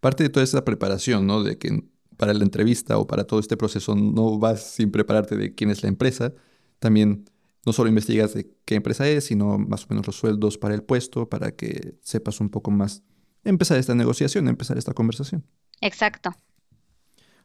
[0.00, 1.42] Parte de toda esta preparación, ¿no?
[1.42, 1.84] De que
[2.18, 5.82] para la entrevista o para todo este proceso no vas sin prepararte de quién es
[5.82, 6.34] la empresa.
[6.78, 7.24] También
[7.64, 10.82] no solo investigas de qué empresa es, sino más o menos los sueldos para el
[10.82, 13.02] puesto, para que sepas un poco más
[13.42, 15.46] empezar esta negociación, empezar esta conversación.
[15.80, 16.34] Exacto.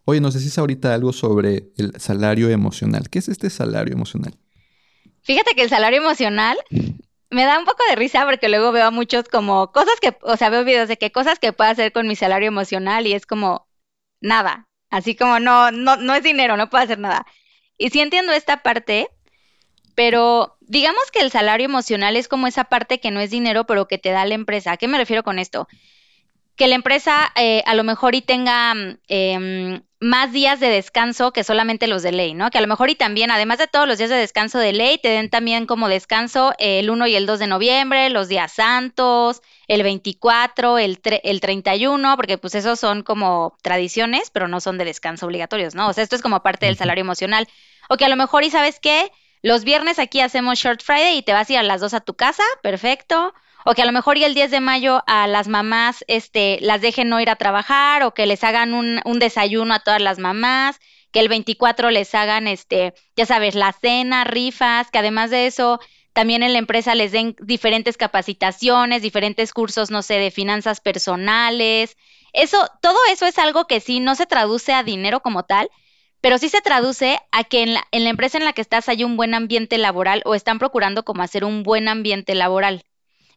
[0.06, 3.10] Oye, nos decís ahorita algo sobre el salario emocional.
[3.10, 4.38] ¿Qué es este salario emocional?
[5.22, 6.58] Fíjate que el salario emocional
[7.30, 10.38] me da un poco de risa porque luego veo a muchos como cosas que, o
[10.38, 13.26] sea, veo videos de que cosas que puedo hacer con mi salario emocional y es
[13.26, 13.68] como
[14.22, 17.26] nada, así como no, no, no es dinero, no puedo hacer nada.
[17.78, 19.10] Y sí entiendo esta parte,
[19.96, 23.88] pero digamos que el salario emocional es como esa parte que no es dinero, pero
[23.88, 24.74] que te da la empresa.
[24.74, 25.68] ¿A qué me refiero con esto?
[26.56, 28.74] Que la empresa eh, a lo mejor y tenga
[29.08, 32.52] eh, más días de descanso que solamente los de ley, ¿no?
[32.52, 34.98] Que a lo mejor y también, además de todos los días de descanso de ley,
[34.98, 39.42] te den también como descanso el 1 y el 2 de noviembre, los días santos,
[39.68, 44.86] el 24, el, el 31, porque pues esos son como tradiciones, pero no son de
[44.86, 45.90] descanso obligatorios, ¿no?
[45.90, 47.48] O sea, esto es como parte del salario emocional.
[47.90, 49.12] O que a lo mejor, ¿y sabes qué?
[49.42, 52.00] Los viernes aquí hacemos Short Friday y te vas a ir a las 2 a
[52.02, 53.34] tu casa, perfecto
[53.70, 56.82] o que a lo mejor y el 10 de mayo a las mamás este, las
[56.82, 60.18] dejen no ir a trabajar o que les hagan un, un desayuno a todas las
[60.18, 60.80] mamás,
[61.12, 65.80] que el 24 les hagan, este, ya sabes, la cena, rifas, que además de eso
[66.14, 71.96] también en la empresa les den diferentes capacitaciones, diferentes cursos, no sé, de finanzas personales.
[72.34, 75.70] Eso, todo eso es algo que sí no se traduce a dinero como tal,
[76.22, 78.90] pero sí se traduce a que en la, en la empresa en la que estás
[78.90, 82.84] hay un buen ambiente laboral o están procurando como hacer un buen ambiente laboral.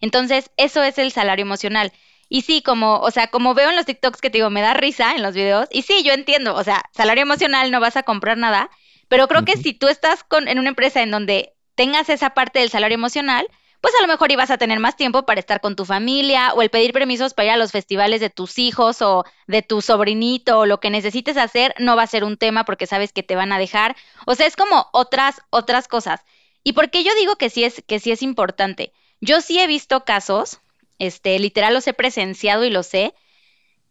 [0.02, 1.92] Entonces, eso es el salario emocional.
[2.28, 4.74] Y sí, como, o sea, como veo en los TikToks que te digo, me da
[4.74, 5.68] risa en los videos.
[5.70, 8.70] Y sí, yo entiendo, o sea, salario emocional no vas a comprar nada,
[9.08, 12.58] pero creo que si tú estás con, en una empresa en donde tengas esa parte
[12.58, 13.46] del salario emocional,
[13.80, 16.62] pues a lo mejor ibas a tener más tiempo para estar con tu familia o
[16.62, 20.60] el pedir permisos para ir a los festivales de tus hijos o de tu sobrinito
[20.60, 23.36] o lo que necesites hacer no va a ser un tema porque sabes que te
[23.36, 23.96] van a dejar.
[24.26, 26.22] O sea, es como otras otras cosas.
[26.64, 28.92] ¿Y por qué yo digo que sí es que sí es importante?
[29.22, 30.60] Yo sí he visto casos,
[30.98, 33.14] este, literal los he presenciado y lo sé,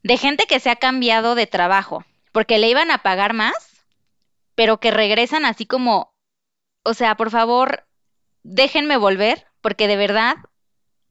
[0.03, 3.53] de gente que se ha cambiado de trabajo porque le iban a pagar más,
[4.55, 6.13] pero que regresan así como,
[6.83, 7.85] o sea, por favor,
[8.43, 10.35] déjenme volver, porque de verdad,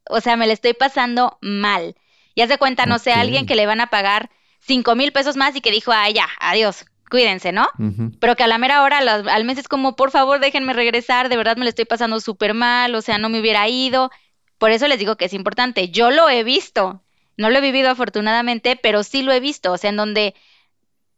[0.09, 1.95] o sea, me le estoy pasando mal.
[2.33, 4.29] Y haz de cuenta, no sé, alguien que le van a pagar
[4.59, 7.67] cinco mil pesos más y que dijo, ah, ya, adiós, cuídense, ¿no?
[8.19, 11.37] Pero que a la mera hora, al mes es como, por favor, déjenme regresar, de
[11.37, 14.09] verdad me le estoy pasando súper mal, o sea, no me hubiera ido.
[14.57, 15.89] Por eso les digo que es importante.
[15.89, 17.03] Yo lo he visto,
[17.35, 20.33] no lo he vivido afortunadamente, pero sí lo he visto, o sea, en donde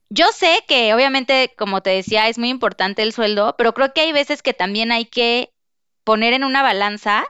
[0.10, 4.02] yo sé que obviamente, como te decía, es muy importante el sueldo, pero creo que
[4.02, 5.54] hay veces que también hay que
[6.04, 7.24] poner en una balanza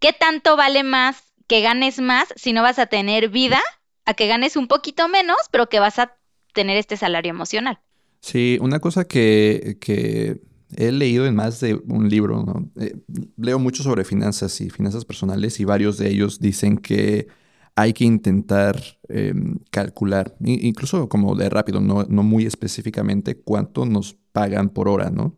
[0.00, 3.60] qué tanto vale más que ganes más si no vas a tener vida
[4.04, 6.16] a que ganes un poquito menos, pero que vas a
[6.52, 7.80] tener este salario emocional.
[8.20, 10.40] Sí, una cosa que, que
[10.76, 12.70] he leído en más de un libro, ¿no?
[12.80, 12.96] Eh,
[13.36, 17.28] leo mucho sobre finanzas y finanzas personales y varios de ellos dicen que
[17.76, 24.68] hay que intentar em, calcular, incluso como de rápido, no, muy específicamente cuánto nos pagan
[24.68, 25.36] por hora, ¿no?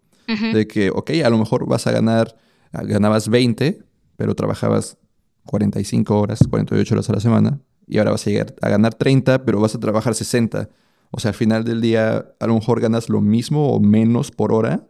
[0.55, 2.35] De que, ok, a lo mejor vas a ganar,
[2.73, 3.83] ganabas 20,
[4.17, 4.97] pero trabajabas
[5.45, 9.45] 45 horas, 48 horas a la semana, y ahora vas a llegar a ganar 30,
[9.45, 10.71] pero vas a trabajar 60.
[11.13, 14.53] O sea, al final del día, a lo mejor ganas lo mismo o menos por
[14.53, 14.89] hora,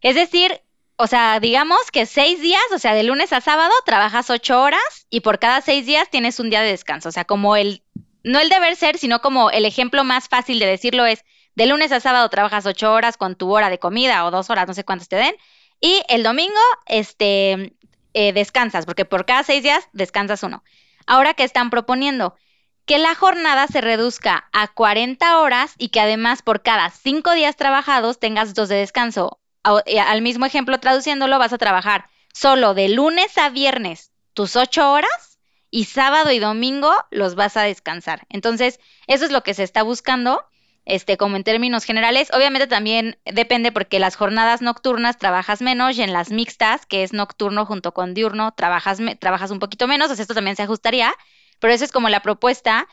[0.00, 0.60] es decir,
[0.96, 5.06] o sea, digamos que seis días, o sea, de lunes a sábado trabajas ocho horas
[5.10, 7.82] y por cada seis días tienes un día de descanso, o sea, como el,
[8.22, 11.92] no el deber ser, sino como el ejemplo más fácil de decirlo es, de lunes
[11.92, 14.84] a sábado trabajas ocho horas con tu hora de comida o dos horas, no sé
[14.84, 15.34] cuántos te den,
[15.80, 17.74] y el domingo, este,
[18.14, 20.62] eh, descansas, porque por cada seis días descansas uno.
[21.06, 22.36] Ahora, ¿qué están proponiendo?
[22.84, 27.56] Que la jornada se reduzca a 40 horas y que además por cada cinco días
[27.56, 29.40] trabajados tengas dos de descanso.
[29.62, 35.38] Al mismo ejemplo, traduciéndolo, vas a trabajar solo de lunes a viernes tus ocho horas
[35.70, 38.26] y sábado y domingo los vas a descansar.
[38.28, 40.44] Entonces, eso es lo que se está buscando
[40.84, 42.30] este, como en términos generales.
[42.32, 47.12] Obviamente también depende porque las jornadas nocturnas trabajas menos y en las mixtas, que es
[47.12, 51.14] nocturno junto con diurno, trabajas, trabajas un poquito menos, o sea, esto también se ajustaría,
[51.62, 52.88] pero eso es como la propuesta.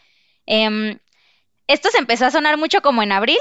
[0.45, 0.99] Em,
[1.65, 3.39] esto se empezó a sonar mucho como en abril,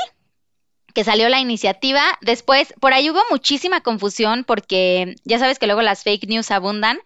[0.94, 2.02] que salió la iniciativa.
[2.22, 6.98] Después, por ahí hubo muchísima confusión porque ya sabes que luego las fake news abundan.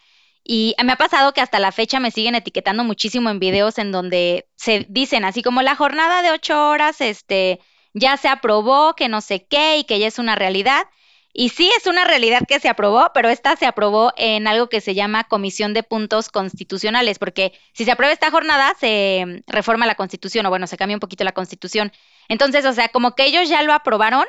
[0.44, 3.90] Y me ha pasado que hasta la fecha me siguen etiquetando muchísimo en videos en
[3.90, 7.58] donde se dicen así como la jornada de ocho horas, este,
[7.92, 10.86] ya se aprobó, que no sé qué y que ya es una realidad.
[11.34, 14.82] Y sí es una realidad que se aprobó, pero esta se aprobó en algo que
[14.82, 19.94] se llama Comisión de Puntos Constitucionales, porque si se aprueba esta jornada, se reforma la
[19.94, 21.90] Constitución, o bueno, se cambia un poquito la Constitución.
[22.28, 24.26] Entonces, o sea, como que ellos ya lo aprobaron,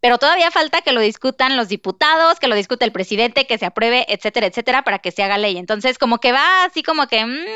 [0.00, 3.64] pero todavía falta que lo discutan los diputados, que lo discute el presidente, que se
[3.64, 5.56] apruebe, etcétera, etcétera, para que se haga ley.
[5.56, 7.46] Entonces, como que va así como que, mm,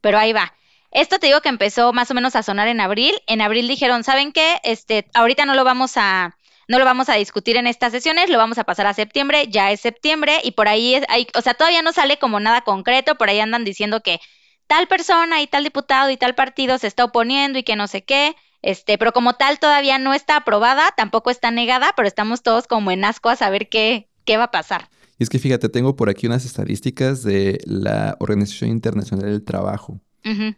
[0.00, 0.54] pero ahí va.
[0.92, 3.14] Esto te digo que empezó más o menos a sonar en abril.
[3.26, 4.60] En abril dijeron, ¿saben qué?
[4.62, 6.36] Este, ahorita no lo vamos a,
[6.68, 9.70] no lo vamos a discutir en estas sesiones, lo vamos a pasar a septiembre, ya
[9.70, 13.28] es septiembre, y por ahí, hay, o sea, todavía no sale como nada concreto, por
[13.28, 14.20] ahí andan diciendo que
[14.66, 18.02] tal persona y tal diputado y tal partido se está oponiendo y que no sé
[18.02, 18.34] qué.
[18.62, 22.90] Este, pero como tal todavía no está aprobada, tampoco está negada, pero estamos todos como
[22.90, 24.88] en asco a saber qué, qué va a pasar.
[25.18, 30.00] Y es que fíjate, tengo por aquí unas estadísticas de la Organización Internacional del Trabajo,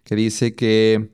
[0.04, 1.10] que dice que,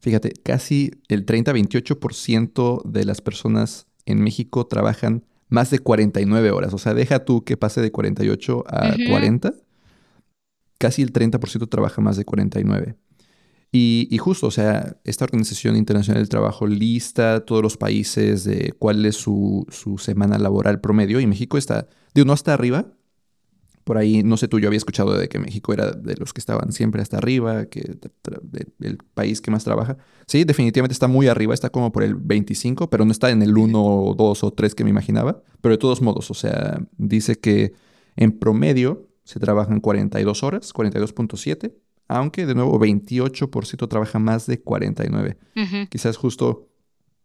[0.00, 6.74] fíjate, casi el 30-28% de las personas en México trabajan más de 49 horas.
[6.74, 9.52] O sea, deja tú que pase de 48 a 40.
[10.78, 12.96] Casi el 30% trabaja más de 49.
[13.72, 19.06] Y, justo, o sea, esta Organización Internacional del Trabajo lista todos los países de cuál
[19.06, 19.64] es su,
[19.98, 22.92] semana laboral promedio y México está, digo, no hasta arriba.
[23.90, 26.38] Por ahí, no sé tú, yo había escuchado de que México era de los que
[26.38, 27.98] estaban siempre hasta arriba, que
[28.82, 29.96] el país que más trabaja.
[30.28, 33.58] Sí, definitivamente está muy arriba, está como por el 25, pero no está en el
[33.58, 35.42] 1, 2 o 3 que me imaginaba.
[35.60, 37.72] Pero de todos modos, o sea, dice que
[38.14, 41.74] en promedio se trabajan 42 horas, 42.7
[42.06, 45.36] aunque de nuevo 28% trabaja más de 49.
[45.88, 46.68] Quizás justo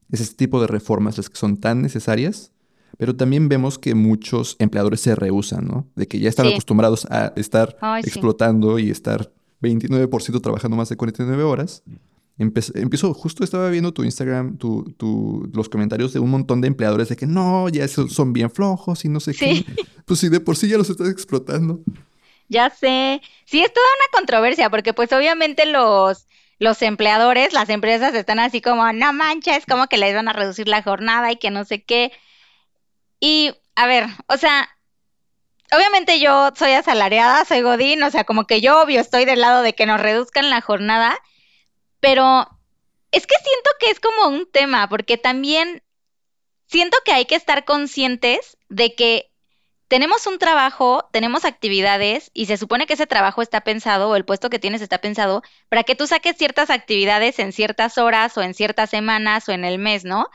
[0.09, 2.53] es este tipo de reformas las que son tan necesarias,
[2.97, 5.87] pero también vemos que muchos empleadores se rehusan, ¿no?
[5.95, 9.31] De que ya están acostumbrados a estar explotando y estar
[9.61, 11.83] 29% trabajando más de 49 horas.
[12.37, 17.15] empiezo, justo estaba viendo tu Instagram, tu, los comentarios de un montón de empleadores de
[17.15, 19.65] que no, ya son bien flojos y no sé qué.
[20.05, 21.81] Pues si de por sí ya los estás explotando.
[22.47, 23.23] Ya sé.
[23.45, 26.27] Sí, es toda una controversia, porque pues obviamente los,
[26.59, 30.67] los empleadores, las empresas están así como, no manches, como que les van a reducir
[30.67, 32.11] la jornada y que no sé qué.
[33.19, 34.69] Y, a ver, o sea,
[35.71, 39.61] obviamente yo soy asalariada, soy Godín, o sea, como que yo obvio estoy del lado
[39.61, 41.17] de que nos reduzcan la jornada,
[41.99, 42.47] pero
[43.11, 45.83] es que siento que es como un tema, porque también
[46.67, 49.31] siento que hay que estar conscientes de que
[49.87, 54.25] tenemos un trabajo, tenemos actividades y se supone que ese trabajo está pensado o el
[54.25, 58.41] puesto que tienes está pensado para que tú saques ciertas actividades en ciertas horas o
[58.41, 60.27] en ciertas semanas o en el mes, ¿no?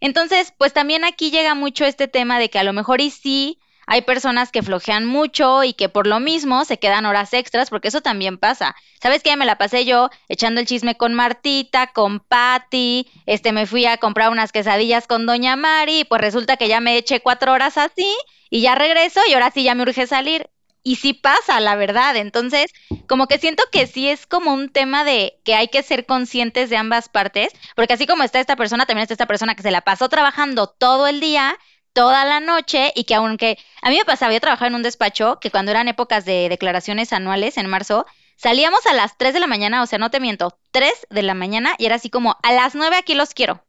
[0.00, 3.58] Entonces, pues también aquí llega mucho este tema de que a lo mejor y sí
[3.90, 7.88] hay personas que flojean mucho y que por lo mismo se quedan horas extras, porque
[7.88, 8.76] eso también pasa.
[9.02, 9.34] ¿Sabes qué?
[9.36, 13.96] Me la pasé yo echando el chisme con Martita, con Patty, este, me fui a
[13.96, 18.14] comprar unas quesadillas con Doña Mari, pues resulta que ya me eché cuatro horas así
[18.50, 20.50] y ya regreso y ahora sí ya me urge salir.
[20.88, 22.16] Y sí pasa, la verdad.
[22.16, 22.72] Entonces,
[23.06, 26.70] como que siento que sí es como un tema de que hay que ser conscientes
[26.70, 29.70] de ambas partes, porque así como está esta persona, también está esta persona que se
[29.70, 31.58] la pasó trabajando todo el día,
[31.92, 35.38] toda la noche y que aunque a mí me pasaba, yo trabajaba en un despacho
[35.40, 39.46] que cuando eran épocas de declaraciones anuales en marzo, salíamos a las 3 de la
[39.46, 42.52] mañana, o sea, no te miento, 3 de la mañana y era así como a
[42.52, 43.62] las 9 aquí los quiero.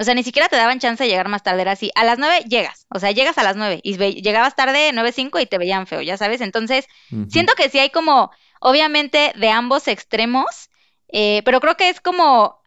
[0.00, 2.18] O sea, ni siquiera te daban chance de llegar más tarde, era así, a las
[2.18, 5.88] 9 llegas, o sea, llegas a las 9 y llegabas tarde 9.05 y te veían
[5.88, 6.40] feo, ya sabes.
[6.40, 6.86] Entonces,
[7.28, 8.30] siento que sí hay como,
[8.60, 10.70] obviamente, de ambos extremos,
[11.08, 12.62] eh, pero creo que es como,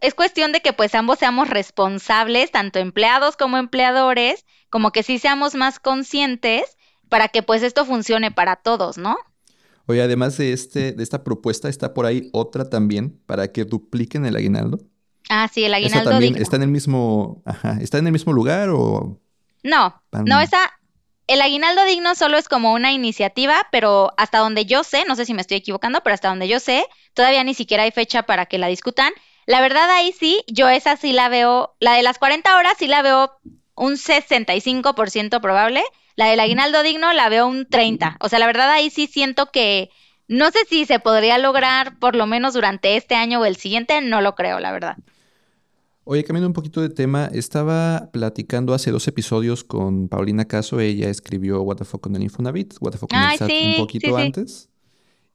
[0.00, 5.18] es cuestión de que pues ambos seamos responsables, tanto empleados como empleadores, como que sí
[5.18, 6.76] seamos más conscientes
[7.08, 9.16] para que pues esto funcione para todos, ¿no?
[9.86, 14.24] Oye, además de, este, de esta propuesta, está por ahí otra también para que dupliquen
[14.24, 14.78] el aguinaldo.
[15.28, 16.10] Ah, sí, el aguinaldo.
[16.10, 19.18] también está en el mismo, ajá, ¿está en el mismo lugar o?
[19.62, 20.58] No, no, esa,
[21.26, 25.24] el aguinaldo digno solo es como una iniciativa, pero hasta donde yo sé, no sé
[25.24, 28.46] si me estoy equivocando, pero hasta donde yo sé, todavía ni siquiera hay fecha para
[28.46, 29.12] que la discutan.
[29.46, 32.86] La verdad ahí sí, yo esa sí la veo, la de las 40 horas sí
[32.86, 33.32] la veo
[33.74, 35.82] un 65% probable,
[36.16, 38.16] la del aguinaldo digno la veo un 30.
[38.20, 39.90] O sea, la verdad ahí sí siento que
[40.28, 44.00] no sé si se podría lograr por lo menos durante este año o el siguiente,
[44.00, 44.96] no lo creo, la verdad.
[46.04, 51.08] Oye, cambiando un poquito de tema, estaba platicando hace dos episodios con Paulina Caso, ella
[51.08, 54.16] escribió What the Fuck con el Infonavit, What the Fuck con el SAT un poquito
[54.16, 54.68] antes.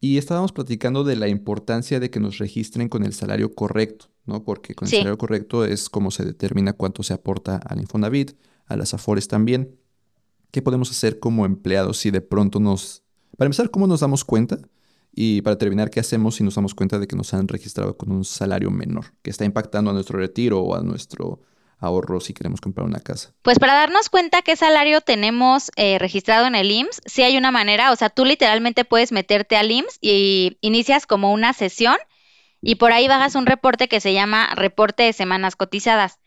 [0.02, 4.44] Y estábamos platicando de la importancia de que nos registren con el salario correcto, ¿no?
[4.44, 8.34] Porque con el salario correcto es como se determina cuánto se aporta al Infonavit,
[8.66, 9.76] a las Afores también.
[10.52, 13.04] ¿Qué podemos hacer como empleados si de pronto nos...
[13.38, 14.60] Para empezar, ¿cómo nos damos cuenta?
[15.20, 18.12] Y para terminar, ¿qué hacemos si nos damos cuenta de que nos han registrado con
[18.12, 21.42] un salario menor, que está impactando a nuestro retiro o a nuestro
[21.80, 23.34] ahorro si queremos comprar una casa?
[23.42, 27.50] Pues para darnos cuenta qué salario tenemos eh, registrado en el IMSS, sí hay una
[27.50, 31.98] manera, o sea, tú literalmente puedes meterte al IMSS y inicias como una sesión
[32.62, 36.20] y por ahí bajas un reporte que se llama reporte de semanas cotizadas.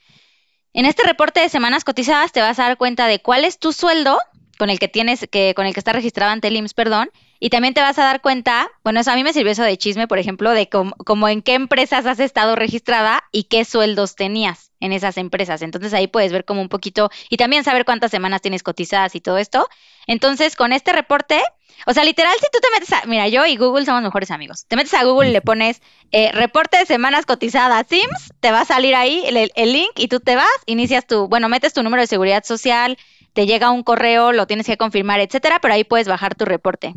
[0.73, 3.73] En este reporte de semanas cotizadas te vas a dar cuenta de cuál es tu
[3.73, 4.19] sueldo
[4.59, 7.11] con el que tienes, que, con el que está registrado ante el IMSS, perdón,
[7.41, 9.79] y también te vas a dar cuenta, bueno, eso a mí me sirvió eso de
[9.79, 14.73] chisme, por ejemplo, de cómo, en qué empresas has estado registrada y qué sueldos tenías
[14.79, 15.63] en esas empresas.
[15.63, 19.23] Entonces ahí puedes ver como un poquito y también saber cuántas semanas tienes cotizadas y
[19.23, 19.67] todo esto.
[20.07, 21.41] Entonces con este reporte,
[21.87, 24.67] o sea, literal, si tú te metes a, mira, yo y Google somos mejores amigos.
[24.67, 25.81] Te metes a Google y le pones
[26.13, 30.09] eh, reporte de semanas cotizadas Sims, te va a salir ahí el, el link y
[30.09, 32.99] tú te vas, inicias tu, bueno, metes tu número de seguridad social,
[33.33, 36.97] te llega un correo, lo tienes que confirmar, etcétera, pero ahí puedes bajar tu reporte.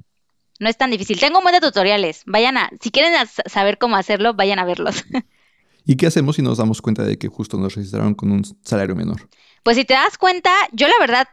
[0.64, 1.20] No es tan difícil.
[1.20, 2.24] Tengo un montón de tutoriales.
[2.26, 3.14] Vayan a, si quieren
[3.46, 5.04] saber cómo hacerlo, vayan a verlos.
[5.86, 8.96] ¿Y qué hacemos si nos damos cuenta de que justo nos registraron con un salario
[8.96, 9.30] menor?
[9.64, 11.28] Pues si te das cuenta, yo la verdad,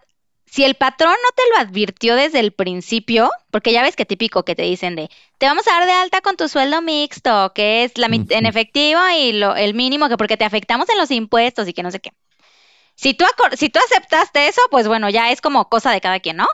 [0.46, 4.44] si el patrón no te lo advirtió desde el principio, porque ya ves que típico
[4.44, 5.08] que te dicen de,
[5.38, 9.00] te vamos a dar de alta con tu sueldo mixto, que es la en efectivo
[9.16, 12.00] y lo, el mínimo, que porque te afectamos en los impuestos y que no sé
[12.00, 12.10] qué.
[12.96, 13.24] Si tú,
[13.56, 16.48] si tú aceptaste eso, pues bueno, ya es como cosa de cada quien, ¿no?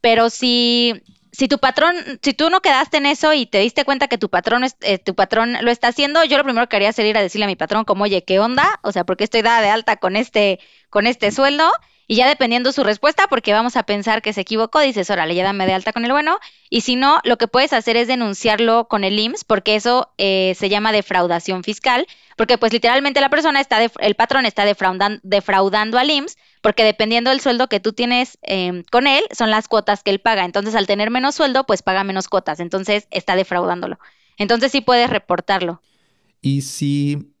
[0.00, 1.02] Pero si
[1.32, 4.28] si tu patrón, si tú no quedaste en eso y te diste cuenta que tu
[4.28, 7.22] patrón, eh, tu patrón lo está haciendo, yo lo primero que haría sería ir a
[7.22, 8.80] decirle a mi patrón como, oye, ¿qué onda?
[8.82, 10.60] O sea, ¿por qué estoy dada de alta con este,
[10.90, 11.70] con este sueldo?
[12.10, 15.44] Y ya dependiendo su respuesta, porque vamos a pensar que se equivocó, dices, órale, ya
[15.44, 16.38] dame de alta con el bueno.
[16.70, 20.54] Y si no, lo que puedes hacer es denunciarlo con el IMSS, porque eso eh,
[20.56, 22.06] se llama defraudación fiscal,
[22.38, 27.40] porque pues literalmente la persona está, el patrón está defraudando al IMSS, porque dependiendo del
[27.40, 30.44] sueldo que tú tienes em, con él, son las cuotas que él paga.
[30.44, 32.60] Entonces, al tener menos sueldo, pues paga menos cuotas.
[32.60, 33.98] Entonces, está defraudándolo.
[34.36, 35.82] Entonces, sí puedes reportarlo.
[36.40, 37.32] Y si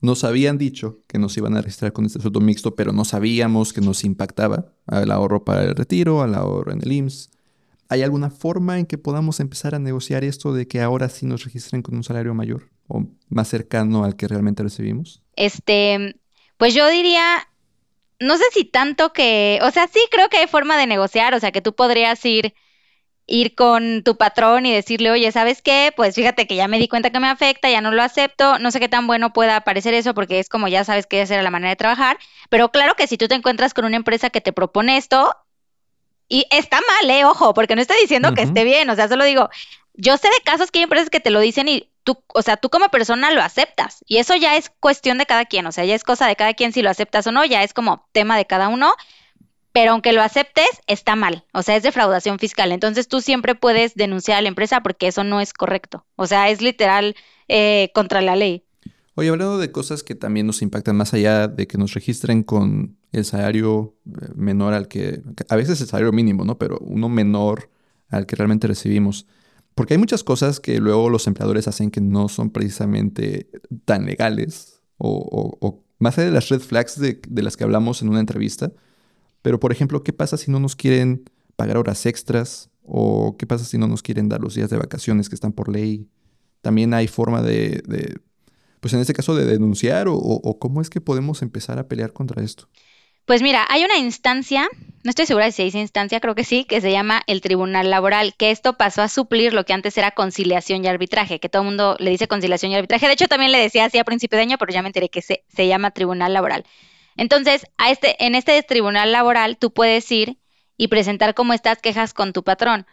[0.00, 3.72] nos habían dicho que nos iban a registrar con este sueldo mixto, pero no sabíamos
[3.72, 7.30] que nos impactaba al ahorro para el retiro, al ahorro en el IMSS.
[7.88, 11.44] ¿Hay alguna forma en que podamos empezar a negociar esto de que ahora sí nos
[11.44, 15.22] registren con un salario mayor o más cercano al que realmente recibimos?
[15.36, 16.16] Este,
[16.56, 17.24] pues yo diría,
[18.24, 21.40] no sé si tanto que, o sea, sí creo que hay forma de negociar, o
[21.40, 22.54] sea, que tú podrías ir
[23.26, 25.92] ir con tu patrón y decirle, oye, ¿sabes qué?
[25.96, 28.70] Pues fíjate que ya me di cuenta que me afecta, ya no lo acepto, no
[28.70, 31.42] sé qué tan bueno pueda parecer eso porque es como ya sabes que esa era
[31.42, 32.18] la manera de trabajar,
[32.50, 35.34] pero claro que si tú te encuentras con una empresa que te propone esto,
[36.28, 39.24] y está mal, eh, ojo, porque no estoy diciendo que esté bien, o sea, solo
[39.24, 39.50] digo,
[39.92, 42.56] yo sé de casos que hay empresas que te lo dicen y tú, o sea,
[42.56, 45.84] tú como persona lo aceptas, y eso ya es cuestión de cada quien, o sea,
[45.84, 48.36] ya es cosa de cada quien si lo aceptas o no, ya es como tema
[48.36, 48.94] de cada uno,
[49.74, 51.44] pero aunque lo aceptes, está mal.
[51.52, 52.70] O sea, es defraudación fiscal.
[52.70, 56.06] Entonces tú siempre puedes denunciar a la empresa porque eso no es correcto.
[56.14, 57.16] O sea, es literal
[57.48, 58.62] eh, contra la ley.
[59.16, 62.96] Oye, hablando de cosas que también nos impactan más allá de que nos registren con
[63.10, 66.56] el salario eh, menor al que, a veces el salario mínimo, ¿no?
[66.56, 67.68] Pero uno menor
[68.10, 69.26] al que realmente recibimos.
[69.74, 73.50] Porque hay muchas cosas que luego los empleadores hacen que no son precisamente
[73.84, 78.08] tan legales o, más allá de las red flags de, de las que hablamos en
[78.08, 78.72] una entrevista
[79.44, 82.70] pero, por ejemplo, ¿qué pasa si no nos quieren pagar horas extras?
[82.82, 85.68] ¿O qué pasa si no nos quieren dar los días de vacaciones que están por
[85.68, 86.08] ley?
[86.62, 87.82] También hay forma de,
[88.80, 92.42] pues en este caso, de denunciar o, cómo es que podemos empezar a pelear contra
[92.42, 92.70] esto.
[93.24, 94.68] Pues mira, hay una instancia,
[95.02, 98.34] no estoy segura si dice instancia, creo que sí, que se llama el Tribunal Laboral,
[98.36, 101.68] que esto pasó a suplir lo que antes era conciliación y arbitraje, que todo el
[101.68, 103.06] mundo le dice conciliación y arbitraje.
[103.06, 105.22] De hecho, también le decía así a principio de año, pero ya me enteré que
[105.22, 106.64] se, se llama Tribunal Laboral.
[107.16, 110.38] Entonces, a este, en este tribunal laboral tú puedes ir
[110.76, 112.86] y presentar como estas quejas con tu patrón.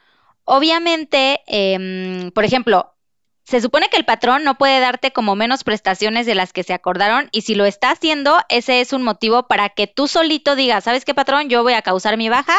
[0.46, 2.94] Obviamente, em, por ejemplo,
[3.44, 6.74] se supone que el patrón no puede darte como menos prestaciones de las que se
[6.74, 10.84] acordaron y si lo está haciendo, ese es un motivo para que tú solito digas,
[10.84, 11.50] ¿sabes qué patrón?
[11.50, 12.56] Yo voy a causar mi baja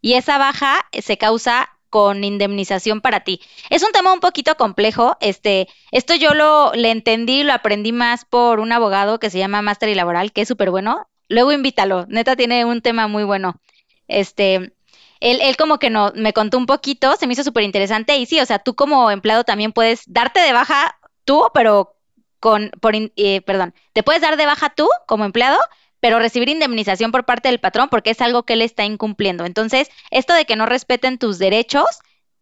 [0.00, 3.40] y esa baja se causa con indemnización para ti.
[3.70, 5.16] Es un tema un poquito complejo.
[5.20, 9.62] Este, esto yo lo le entendí, lo aprendí más por un abogado que se llama
[9.62, 11.08] Master y Laboral, que es súper bueno.
[11.28, 13.60] Luego invítalo, neta tiene un tema muy bueno.
[14.08, 14.75] Este,
[15.20, 18.26] él, él como que no, me contó un poquito, se me hizo súper interesante y
[18.26, 21.96] sí, o sea, tú como empleado también puedes darte de baja tú, pero
[22.40, 25.58] con, por, eh, perdón, te puedes dar de baja tú como empleado,
[26.00, 29.44] pero recibir indemnización por parte del patrón porque es algo que él está incumpliendo.
[29.44, 31.86] Entonces, esto de que no respeten tus derechos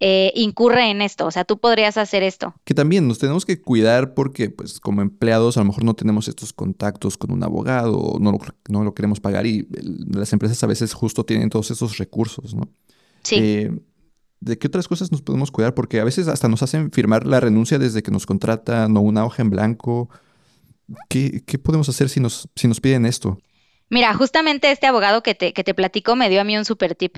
[0.06, 2.54] eh, incurre en esto, o sea, tú podrías hacer esto.
[2.64, 6.28] Que también nos tenemos que cuidar porque, pues, como empleados, a lo mejor no tenemos
[6.28, 8.38] estos contactos con un abogado, no lo,
[8.68, 9.66] no lo queremos pagar y
[10.12, 12.68] las empresas a veces justo tienen todos esos recursos, ¿no?
[13.22, 13.36] Sí.
[13.38, 13.70] Eh,
[14.40, 15.72] ¿De qué otras cosas nos podemos cuidar?
[15.72, 19.24] Porque a veces hasta nos hacen firmar la renuncia desde que nos contratan o una
[19.24, 20.10] hoja en blanco.
[21.08, 23.38] ¿Qué, qué podemos hacer si nos, si nos piden esto?
[23.88, 26.94] Mira, justamente este abogado que te, que te platico me dio a mí un super
[26.94, 27.16] tip.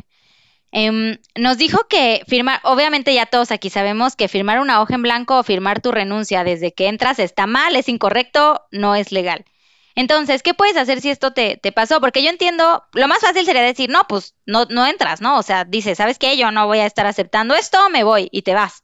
[0.78, 5.00] Em, nos dijo que firmar, obviamente ya todos aquí sabemos que firmar una hoja en
[5.00, 9.46] blanco o firmar tu renuncia desde que entras está mal, es incorrecto, no es legal.
[9.94, 11.98] Entonces, ¿qué puedes hacer si esto te, te, pasó?
[11.98, 15.38] Porque yo entiendo, lo más fácil sería decir, no, pues no, no entras, ¿no?
[15.38, 16.36] O sea, dices, ¿sabes qué?
[16.36, 18.82] Yo no voy a estar aceptando esto, me voy y te vas.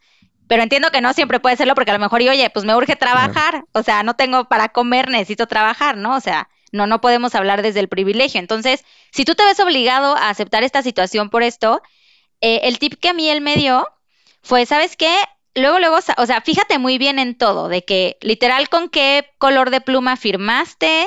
[0.48, 2.74] Pero entiendo que no siempre puede serlo porque a lo mejor, y, oye, pues me
[2.74, 6.16] urge trabajar, o sea, no tengo para comer, necesito trabajar, ¿no?
[6.16, 8.40] O sea, no, no podemos hablar desde el privilegio.
[8.40, 11.82] Entonces, si tú te ves obligado a aceptar esta situación por esto,
[12.40, 13.88] eh, el tip que a mí él me dio
[14.42, 15.14] fue, ¿sabes qué?
[15.54, 19.70] luego, luego, o sea, fíjate muy bien en todo, de que literal con qué color
[19.70, 21.06] de pluma firmaste,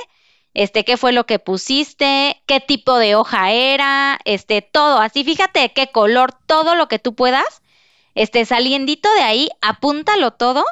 [0.53, 5.73] este, qué fue lo que pusiste, qué tipo de hoja era, este, todo, así fíjate
[5.73, 7.61] qué color, todo lo que tú puedas,
[8.13, 10.63] este, saliendito de ahí, apúntalo todo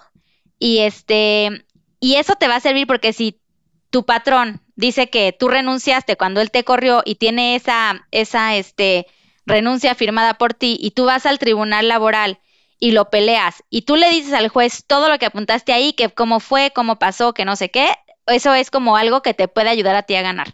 [0.59, 1.65] y este,
[1.99, 3.41] y eso te va a servir porque si
[3.89, 9.07] tu patrón dice que tú renunciaste cuando él te corrió y tiene esa, esa, este,
[9.45, 12.39] renuncia firmada por ti y tú vas al tribunal laboral
[12.79, 16.09] y lo peleas y tú le dices al juez todo lo que apuntaste ahí, que
[16.09, 17.89] cómo fue, cómo pasó, que no sé qué,
[18.27, 20.53] eso es como algo que te puede ayudar a ti a ganar.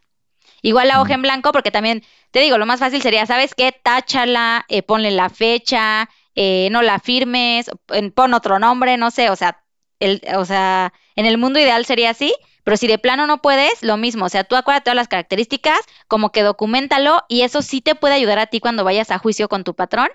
[0.62, 3.72] Igual la hoja en blanco, porque también te digo, lo más fácil sería, ¿sabes qué?
[3.72, 7.72] Táchala, eh, ponle la fecha, eh, no la firmes,
[8.14, 9.64] pon otro nombre, no sé, o sea,
[10.00, 12.34] el, o sea, en el mundo ideal sería así,
[12.70, 15.80] pero si de plano no puedes, lo mismo, o sea, tú acuérdate todas las características,
[16.08, 19.50] como que documentalo y eso sí te puede ayudar a ti cuando vayas a juicio
[19.50, 20.08] con tu patrón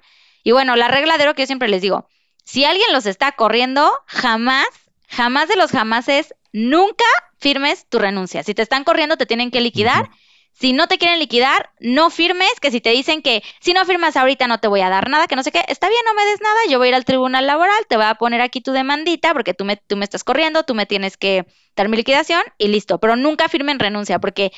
[0.44, 2.09] y bueno, la regla de oro que yo siempre les digo,
[2.44, 4.68] si alguien los está corriendo, jamás,
[5.09, 7.05] jamás de los jamases, nunca
[7.38, 8.44] firmes tu renuncia.
[8.44, 10.09] Si te están corriendo, te tienen que liquidar.
[10.55, 14.16] Si no te quieren liquidar, no firmes, que si te dicen que si no firmas
[14.16, 16.24] ahorita no te voy a dar nada, que no sé qué, está bien, no me
[16.30, 18.70] des nada, yo voy a ir al tribunal laboral, te voy a poner aquí tu
[18.70, 21.44] demandita porque tú me, tú me estás corriendo, tú me tienes que
[21.74, 24.52] dar mi liquidación y listo, pero nunca firmen renuncia porque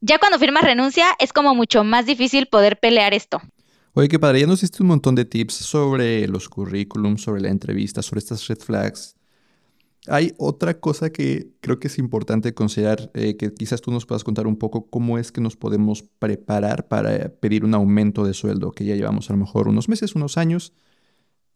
[0.00, 3.42] ya cuando firmas renuncia es como mucho más difícil poder pelear esto.
[3.94, 7.48] Oye, qué padre, ya nos diste un montón de tips sobre los currículums, sobre la
[7.48, 9.16] entrevista, sobre estas red flags.
[10.06, 14.24] Hay otra cosa que creo que es importante considerar, eh, que quizás tú nos puedas
[14.24, 18.72] contar un poco cómo es que nos podemos preparar para pedir un aumento de sueldo,
[18.72, 20.72] que ya llevamos a lo mejor unos meses, unos años,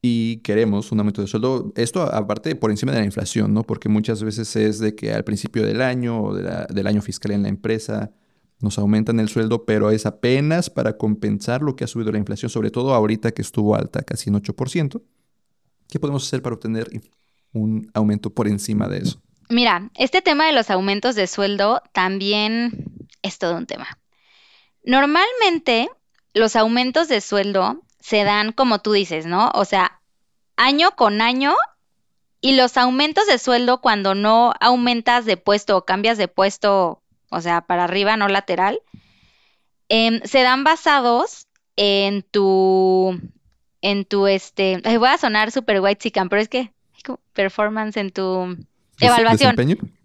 [0.03, 1.73] y queremos un aumento de sueldo.
[1.77, 3.63] Esto aparte por encima de la inflación, ¿no?
[3.63, 7.45] Porque muchas veces es de que al principio del año o del año fiscal en
[7.45, 8.13] la empresa
[8.61, 12.51] nos aumentan el sueldo, pero es apenas para compensar lo que ha subido la inflación,
[12.51, 15.03] sobre todo ahorita que estuvo alta, casi en 8%.
[15.89, 16.91] ¿Qué podemos hacer para obtener
[17.55, 19.21] un aumento por encima de eso?
[19.49, 23.99] Mira, este tema de los aumentos de sueldo también es todo un tema.
[24.85, 25.89] Normalmente
[26.35, 29.51] los aumentos de sueldo se dan como tú dices, ¿no?
[29.55, 30.01] O sea,
[30.57, 31.55] año con año
[32.43, 37.01] y los aumentos de sueldo cuando no aumentas de puesto o cambias de puesto
[37.35, 38.81] o sea, para arriba, no lateral,
[39.89, 43.19] em, se dan basados en tu,
[43.81, 46.73] en tu, este, voy a sonar super white chican, pero es que
[47.33, 48.57] performance en tu
[49.01, 49.57] evaluación.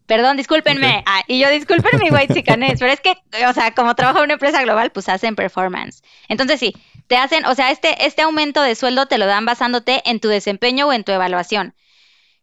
[0.10, 1.04] Perdón, discúlpenme.
[1.06, 3.14] Ah, y yo disculpen mi white chicanés, pero es que,
[3.48, 6.02] o sea, como trabajo en una empresa global, pues hacen performance.
[6.28, 6.74] Entonces sí,
[7.06, 10.28] te hacen, o sea, este, este aumento de sueldo te lo dan basándote en tu
[10.28, 11.76] desempeño o en tu evaluación.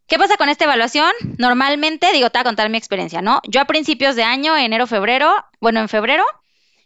[0.06, 1.10] ¿Qué pasa con esta evaluación?
[1.38, 3.40] Normalmente, digo, te voy a contar mi experiencia, ¿no?
[3.48, 6.24] Yo a principios de año, enero, febrero, bueno, en febrero,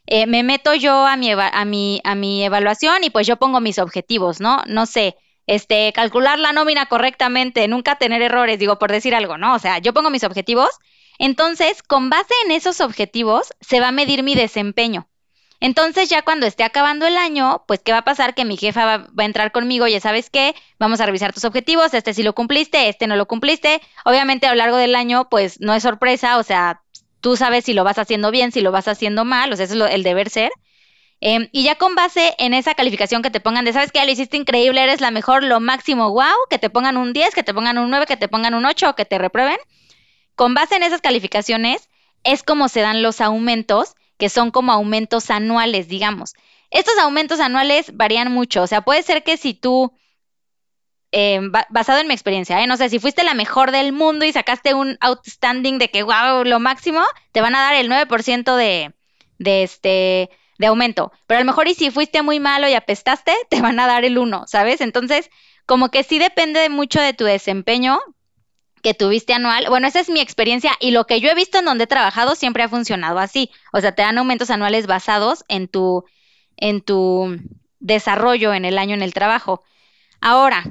[0.07, 3.61] eh, me meto yo a mi, a, mi, a mi evaluación y pues yo pongo
[3.61, 4.63] mis objetivos, ¿no?
[4.67, 5.17] No sé,
[5.51, 9.55] este, calcular la nómina correctamente, nunca tener errores, digo, por decir algo, ¿no?
[9.55, 10.71] O sea, yo pongo mis objetivos,
[11.19, 15.09] entonces, con base en esos objetivos, se va a medir mi desempeño.
[15.59, 18.35] Entonces ya cuando esté acabando el año, pues ¿qué va a pasar?
[18.35, 21.93] Que mi jefa va, a entrar conmigo, ya sabes qué, vamos a revisar tus objetivos,
[21.95, 23.83] este sí lo cumpliste, este no lo cumpliste.
[24.05, 26.81] Obviamente a lo largo del año, pues no es sorpresa, o sea,
[27.21, 29.85] tú sabes si lo vas haciendo bien, si lo vas haciendo mal, o sea, eso
[29.85, 30.53] es el deber ser.
[31.21, 34.11] Em, y ya con base en esa calificación que te pongan de, sabes que lo
[34.11, 37.53] hiciste increíble, eres la mejor, lo máximo, wow, que te pongan un 10, que te
[37.53, 39.59] pongan un 9, que te pongan un 8 o que te reprueben.
[40.35, 41.91] Con base en esas calificaciones
[42.25, 46.35] es como se dan los aumentos, que son como aumentos anuales, digamos.
[46.71, 49.93] Estos aumentos anuales varían mucho, o sea, puede ser que si tú
[51.13, 51.41] eh,
[51.71, 52.67] basado en mi experiencia, ¿eh?
[52.67, 56.45] no sé, si fuiste la mejor del mundo y sacaste un outstanding de que, wow,
[56.45, 57.03] lo máximo,
[57.33, 58.95] te van a dar el 9% de,
[59.39, 60.31] de, este,
[60.61, 61.11] de aumento.
[61.27, 64.05] Pero a lo mejor y si fuiste muy malo y apestaste, te van a dar
[64.05, 64.83] el 1, ¿sabes?
[64.83, 65.31] Entonces,
[65.65, 67.99] como que sí depende mucho de tu desempeño
[68.83, 69.67] que tuviste anual.
[69.71, 72.35] Bueno, esa es mi experiencia y lo que yo he visto en donde he trabajado
[72.35, 73.51] siempre ha funcionado así.
[73.73, 76.05] O sea, te dan aumentos anuales basados en tu,
[76.59, 77.39] en tu
[77.79, 79.65] desarrollo en el año en el trabajo.
[80.21, 80.65] Ahora,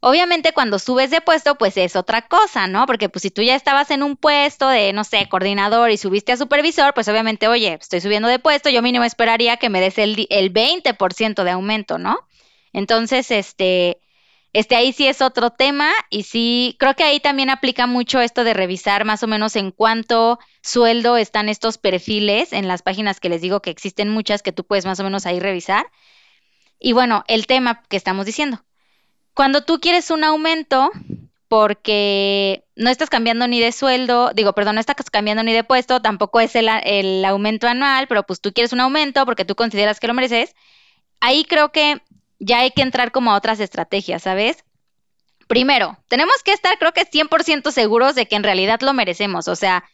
[0.00, 2.86] Obviamente cuando subes de puesto, pues es otra cosa, ¿no?
[2.86, 6.30] Porque pues si tú ya estabas en un puesto de, no sé, coordinador y subiste
[6.30, 9.98] a supervisor, pues obviamente, oye, estoy subiendo de puesto, yo mínimo esperaría que me des
[9.98, 12.20] el, el 20% de aumento, ¿no?
[12.72, 14.00] Entonces, este,
[14.52, 18.44] este ahí sí es otro tema y sí, creo que ahí también aplica mucho esto
[18.44, 23.30] de revisar más o menos en cuánto sueldo están estos perfiles en las páginas que
[23.30, 25.90] les digo que existen muchas que tú puedes más o menos ahí revisar.
[26.78, 28.62] Y bueno, el tema que estamos diciendo
[29.38, 30.90] cuando tú quieres un aumento
[31.46, 36.02] porque no estás cambiando ni de sueldo, digo, perdón, no estás cambiando ni de puesto,
[36.02, 40.08] tampoco es el, aumento anual, pero pues tú quieres un aumento porque tú consideras que
[40.08, 40.56] lo mereces,
[41.20, 42.02] ahí creo que
[42.40, 44.64] ya hay que entrar como a otras estrategias, ¿sabes?
[45.46, 49.54] Primero, tenemos que estar, creo que 100% seguros de que en realidad lo merecemos, o
[49.54, 49.84] sea,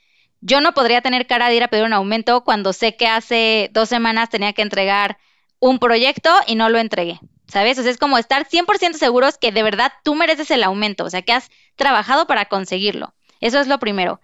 [0.41, 3.69] yo no podría tener cara de ir a pedir un aumento cuando sé que hace
[3.75, 5.19] dos semanas tenía que entregar
[5.59, 7.21] un proyecto y no lo entregué.
[7.55, 7.79] ¿Sabes?
[7.79, 11.11] O sea, es como estar 100% seguros que de verdad tú mereces el aumento, o
[11.11, 13.15] sea, que has trabajado para conseguirlo.
[13.41, 14.21] Eso es lo primero.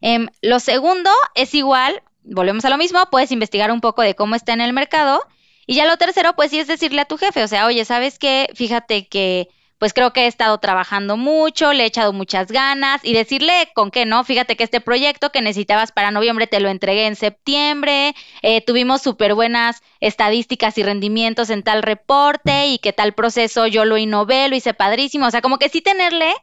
[0.00, 4.34] Em, lo segundo es igual, volvemos a lo mismo, puedes investigar un poco de cómo
[4.34, 5.22] está en el mercado.
[5.66, 8.18] Y ya lo tercero, pues sí es decirle a tu jefe, o sea, oye, ¿sabes
[8.18, 8.48] qué?
[8.54, 9.48] Fíjate que
[9.80, 13.90] pues creo que he estado trabajando mucho, le he echado muchas ganas y decirle con
[13.90, 14.24] qué, ¿no?
[14.24, 19.00] Fíjate que este proyecto que necesitabas para noviembre te lo entregué en septiembre, eh, tuvimos
[19.00, 24.48] súper buenas estadísticas y rendimientos en tal reporte y que tal proceso yo lo innové,
[24.48, 26.34] lo hice padrísimo, o sea, como que sí tenerle,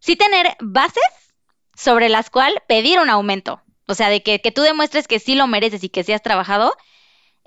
[0.00, 1.04] sí tener bases
[1.76, 5.36] sobre las cuales pedir un aumento, o sea, de que, que tú demuestres que sí
[5.36, 6.74] lo mereces y que sí has trabajado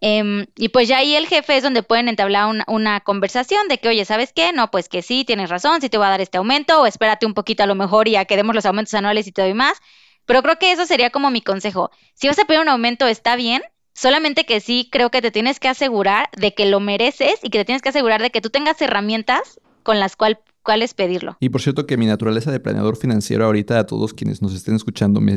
[0.02, 3.90] Em, y pues ya ahí el jefe es donde pueden entablar una, conversación de que,
[3.90, 4.52] oye, ¿sabes qué?
[4.52, 7.26] No, pues que sí, tienes razón, sí te voy a dar este aumento, o espérate
[7.26, 9.54] un poquito a lo mejor y ya que demos los aumentos anuales y te doy
[9.54, 9.78] más.
[10.26, 11.92] Pero creo que eso sería como mi consejo.
[12.14, 13.62] Si vas a pedir un aumento, está bien,
[13.94, 17.60] solamente que sí creo que te tienes que asegurar de que lo mereces y que
[17.60, 21.38] te tienes que asegurar de que tú tengas herramientas con las cuales pedirlo.
[21.40, 24.76] Y por cierto que mi naturaleza de planeador financiero ahorita a todos quienes nos estén
[24.76, 25.36] escuchando me,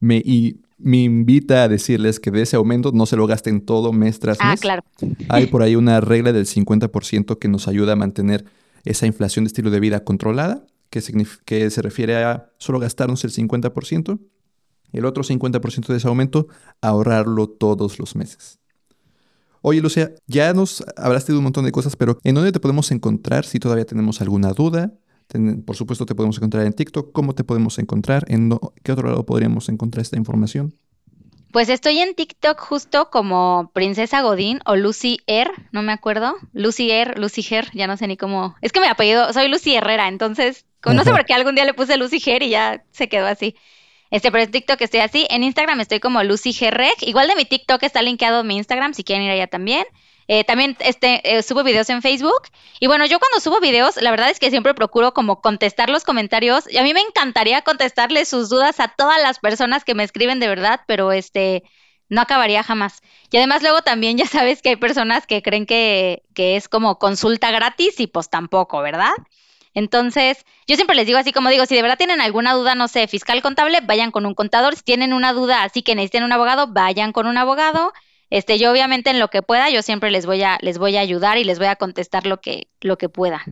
[0.00, 3.92] me, y me invita a decirles que de ese aumento no se lo gasten todo
[3.92, 4.60] mes tras ah, mes.
[4.60, 4.82] Ah, claro.
[5.28, 8.44] Hay por ahí una regla del 50% que nos ayuda a mantener
[8.84, 11.02] esa inflación de estilo de vida controlada, que,
[11.44, 14.18] que se refiere a solo gastarnos el 50%,
[14.92, 16.46] el otro 50% de ese aumento,
[16.80, 18.60] ahorrarlo todos los meses.
[19.62, 22.92] Oye, Lucia, ya nos hablaste de un montón de cosas, pero ¿en dónde te podemos
[22.92, 24.92] encontrar si todavía tenemos alguna duda?
[25.64, 27.12] Por supuesto, te podemos encontrar en TikTok.
[27.12, 28.24] ¿Cómo te podemos encontrar?
[28.28, 28.50] ¿En
[28.82, 30.74] qué otro lado podríamos encontrar esta información?
[31.52, 36.34] Pues estoy en TikTok justo como Princesa Godín o Lucy R, no me acuerdo.
[36.52, 38.54] Lucy R, Lucy Her, ya no sé ni cómo.
[38.60, 41.72] Es que mi apellido, soy Lucy Herrera, entonces, no sé por qué algún día le
[41.72, 43.56] puse Lucy Her y ya se quedó así.
[44.10, 45.26] Este, pero en TikTok estoy así.
[45.30, 46.94] En Instagram estoy como Lucy Reg.
[47.00, 49.84] Igual de mi TikTok está linkeado mi Instagram, si quieren ir allá también.
[50.28, 52.42] Eh, también este, eh, subo videos en Facebook.
[52.80, 56.04] Y bueno, yo cuando subo videos, la verdad es que siempre procuro como contestar los
[56.04, 56.70] comentarios.
[56.70, 60.40] Y a mí me encantaría contestarles sus dudas a todas las personas que me escriben
[60.40, 61.62] de verdad, pero este
[62.08, 63.00] no acabaría jamás.
[63.30, 66.98] Y además luego también ya sabes que hay personas que creen que, que es como
[66.98, 69.12] consulta gratis y pues tampoco, ¿verdad?
[69.74, 72.88] Entonces, yo siempre les digo así como digo, si de verdad tienen alguna duda, no
[72.88, 74.74] sé, fiscal contable, vayan con un contador.
[74.74, 77.92] Si tienen una duda así que necesiten un abogado, vayan con un abogado.
[78.30, 81.00] Este, yo obviamente en lo que pueda, yo siempre les voy a, les voy a
[81.00, 83.42] ayudar y les voy a contestar lo que, lo que pueda.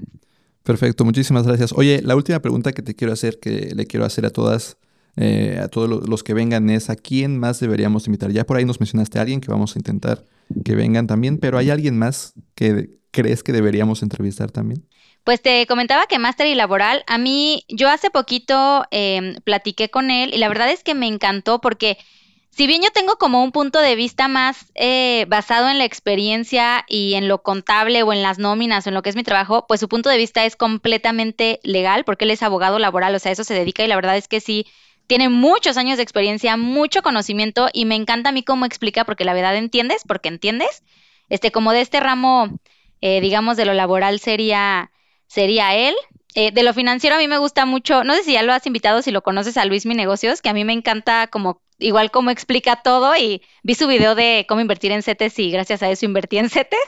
[0.64, 1.72] Perfecto, muchísimas gracias.
[1.72, 4.78] Oye, la última pregunta que te quiero hacer, que le quiero hacer a todas,
[5.16, 8.32] eh, a todos los que vengan, es ¿a quién más deberíamos invitar?
[8.32, 10.24] Ya por ahí nos mencionaste a alguien que vamos a intentar
[10.64, 14.86] que vengan también, pero ¿hay alguien más que crees que deberíamos entrevistar también?
[15.22, 20.10] Pues te comentaba que Máster y Laboral, a mí, yo hace poquito eh, platiqué con
[20.10, 21.96] él y la verdad es que me encantó porque
[22.56, 26.84] si bien yo tengo como un punto de vista más eh, basado en la experiencia
[26.88, 29.66] y en lo contable o en las nóminas o en lo que es mi trabajo,
[29.66, 33.32] pues su punto de vista es completamente legal porque él es abogado laboral, o sea,
[33.32, 34.66] eso se dedica y la verdad es que sí,
[35.08, 39.24] tiene muchos años de experiencia, mucho conocimiento y me encanta a mí cómo explica porque
[39.24, 40.82] la verdad entiendes, porque entiendes.
[41.28, 42.60] este, como de este ramo,
[43.00, 44.92] eh, digamos, de lo laboral sería,
[45.26, 45.94] sería él.
[46.36, 48.66] Eh, de lo financiero a mí me gusta mucho, no sé si ya lo has
[48.66, 52.10] invitado, si lo conoces a Luis Mi Negocios, que a mí me encanta como, igual
[52.10, 55.90] como explica todo y vi su video de cómo invertir en CETES y gracias a
[55.90, 56.80] eso invertí en CETES.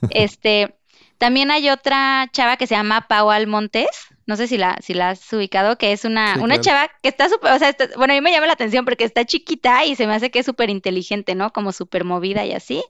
[0.10, 0.76] Este,
[1.16, 3.88] también hay otra chava que se llama Pau Almontes,
[4.26, 7.28] no sé si la, si la has ubicado, que es una, una chava que está
[7.30, 10.06] súper, o sea, bueno, a mí me llama la atención porque está chiquita y se
[10.06, 11.52] me hace que es súper inteligente, ¿no?
[11.52, 12.84] Como súper movida y así.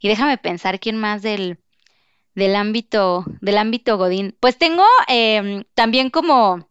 [0.00, 1.58] Y déjame pensar quién más del,
[2.34, 4.36] del ámbito, del ámbito Godín.
[4.40, 6.68] Pues tengo em, también como,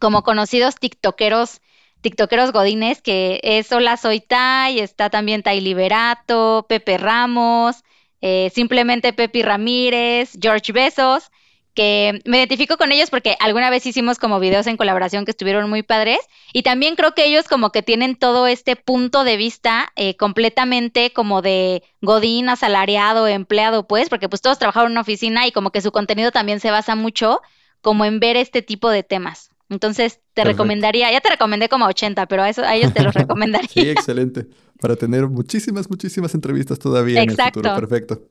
[0.00, 1.60] como conocidos tiktokeros,
[2.04, 7.82] tiktokeros godines, que es Hola Soy Tai, está también Tai Liberato, Pepe Ramos,
[8.20, 11.30] eh, simplemente Pepi Ramírez, George Besos,
[11.72, 15.68] que me identifico con ellos porque alguna vez hicimos como videos en colaboración que estuvieron
[15.70, 16.18] muy padres
[16.52, 21.10] y también creo que ellos como que tienen todo este punto de vista eh, completamente
[21.10, 25.70] como de godín, asalariado, empleado, pues, porque pues todos trabajaron en una oficina y como
[25.70, 27.40] que su contenido también se basa mucho
[27.80, 29.53] como en ver este tipo de temas.
[29.70, 33.14] Entonces te recomendaría, ya te recomendé como 80, pero a, eso, a ellos te los
[33.14, 33.68] recomendaría.
[33.68, 34.46] sí, excelente.
[34.80, 37.74] Para tener muchísimas, muchísimas entrevistas todavía en el futuro.
[37.74, 38.28] Perfecto.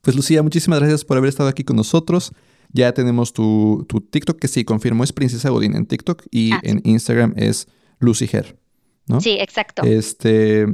[0.00, 2.32] Pues Lucía, muchísimas gracias por haber estado aquí con nosotros.
[2.72, 6.80] Ya tenemos tu, TikTok, que sí, confirmó, es Princesa Godín en TikTok y ah, en
[6.84, 7.68] Instagram es
[8.00, 8.58] Lucy Her,
[9.06, 9.20] ¿no?
[9.20, 9.82] Sí, exacto.
[9.84, 10.66] Este,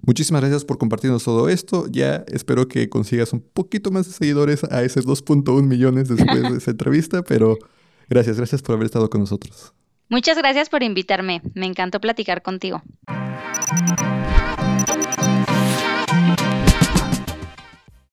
[0.00, 1.86] muchísimas gracias por compartirnos todo esto.
[1.90, 6.56] Ya espero que consigas un poquito más de seguidores a esos 2.1 millones después de
[6.56, 7.58] esa entrevista, pero
[8.12, 9.72] gracias, gracias por haber estado con nosotros.
[10.08, 11.40] Muchas gracias por invitarme.
[11.54, 12.82] Me encantó platicar contigo.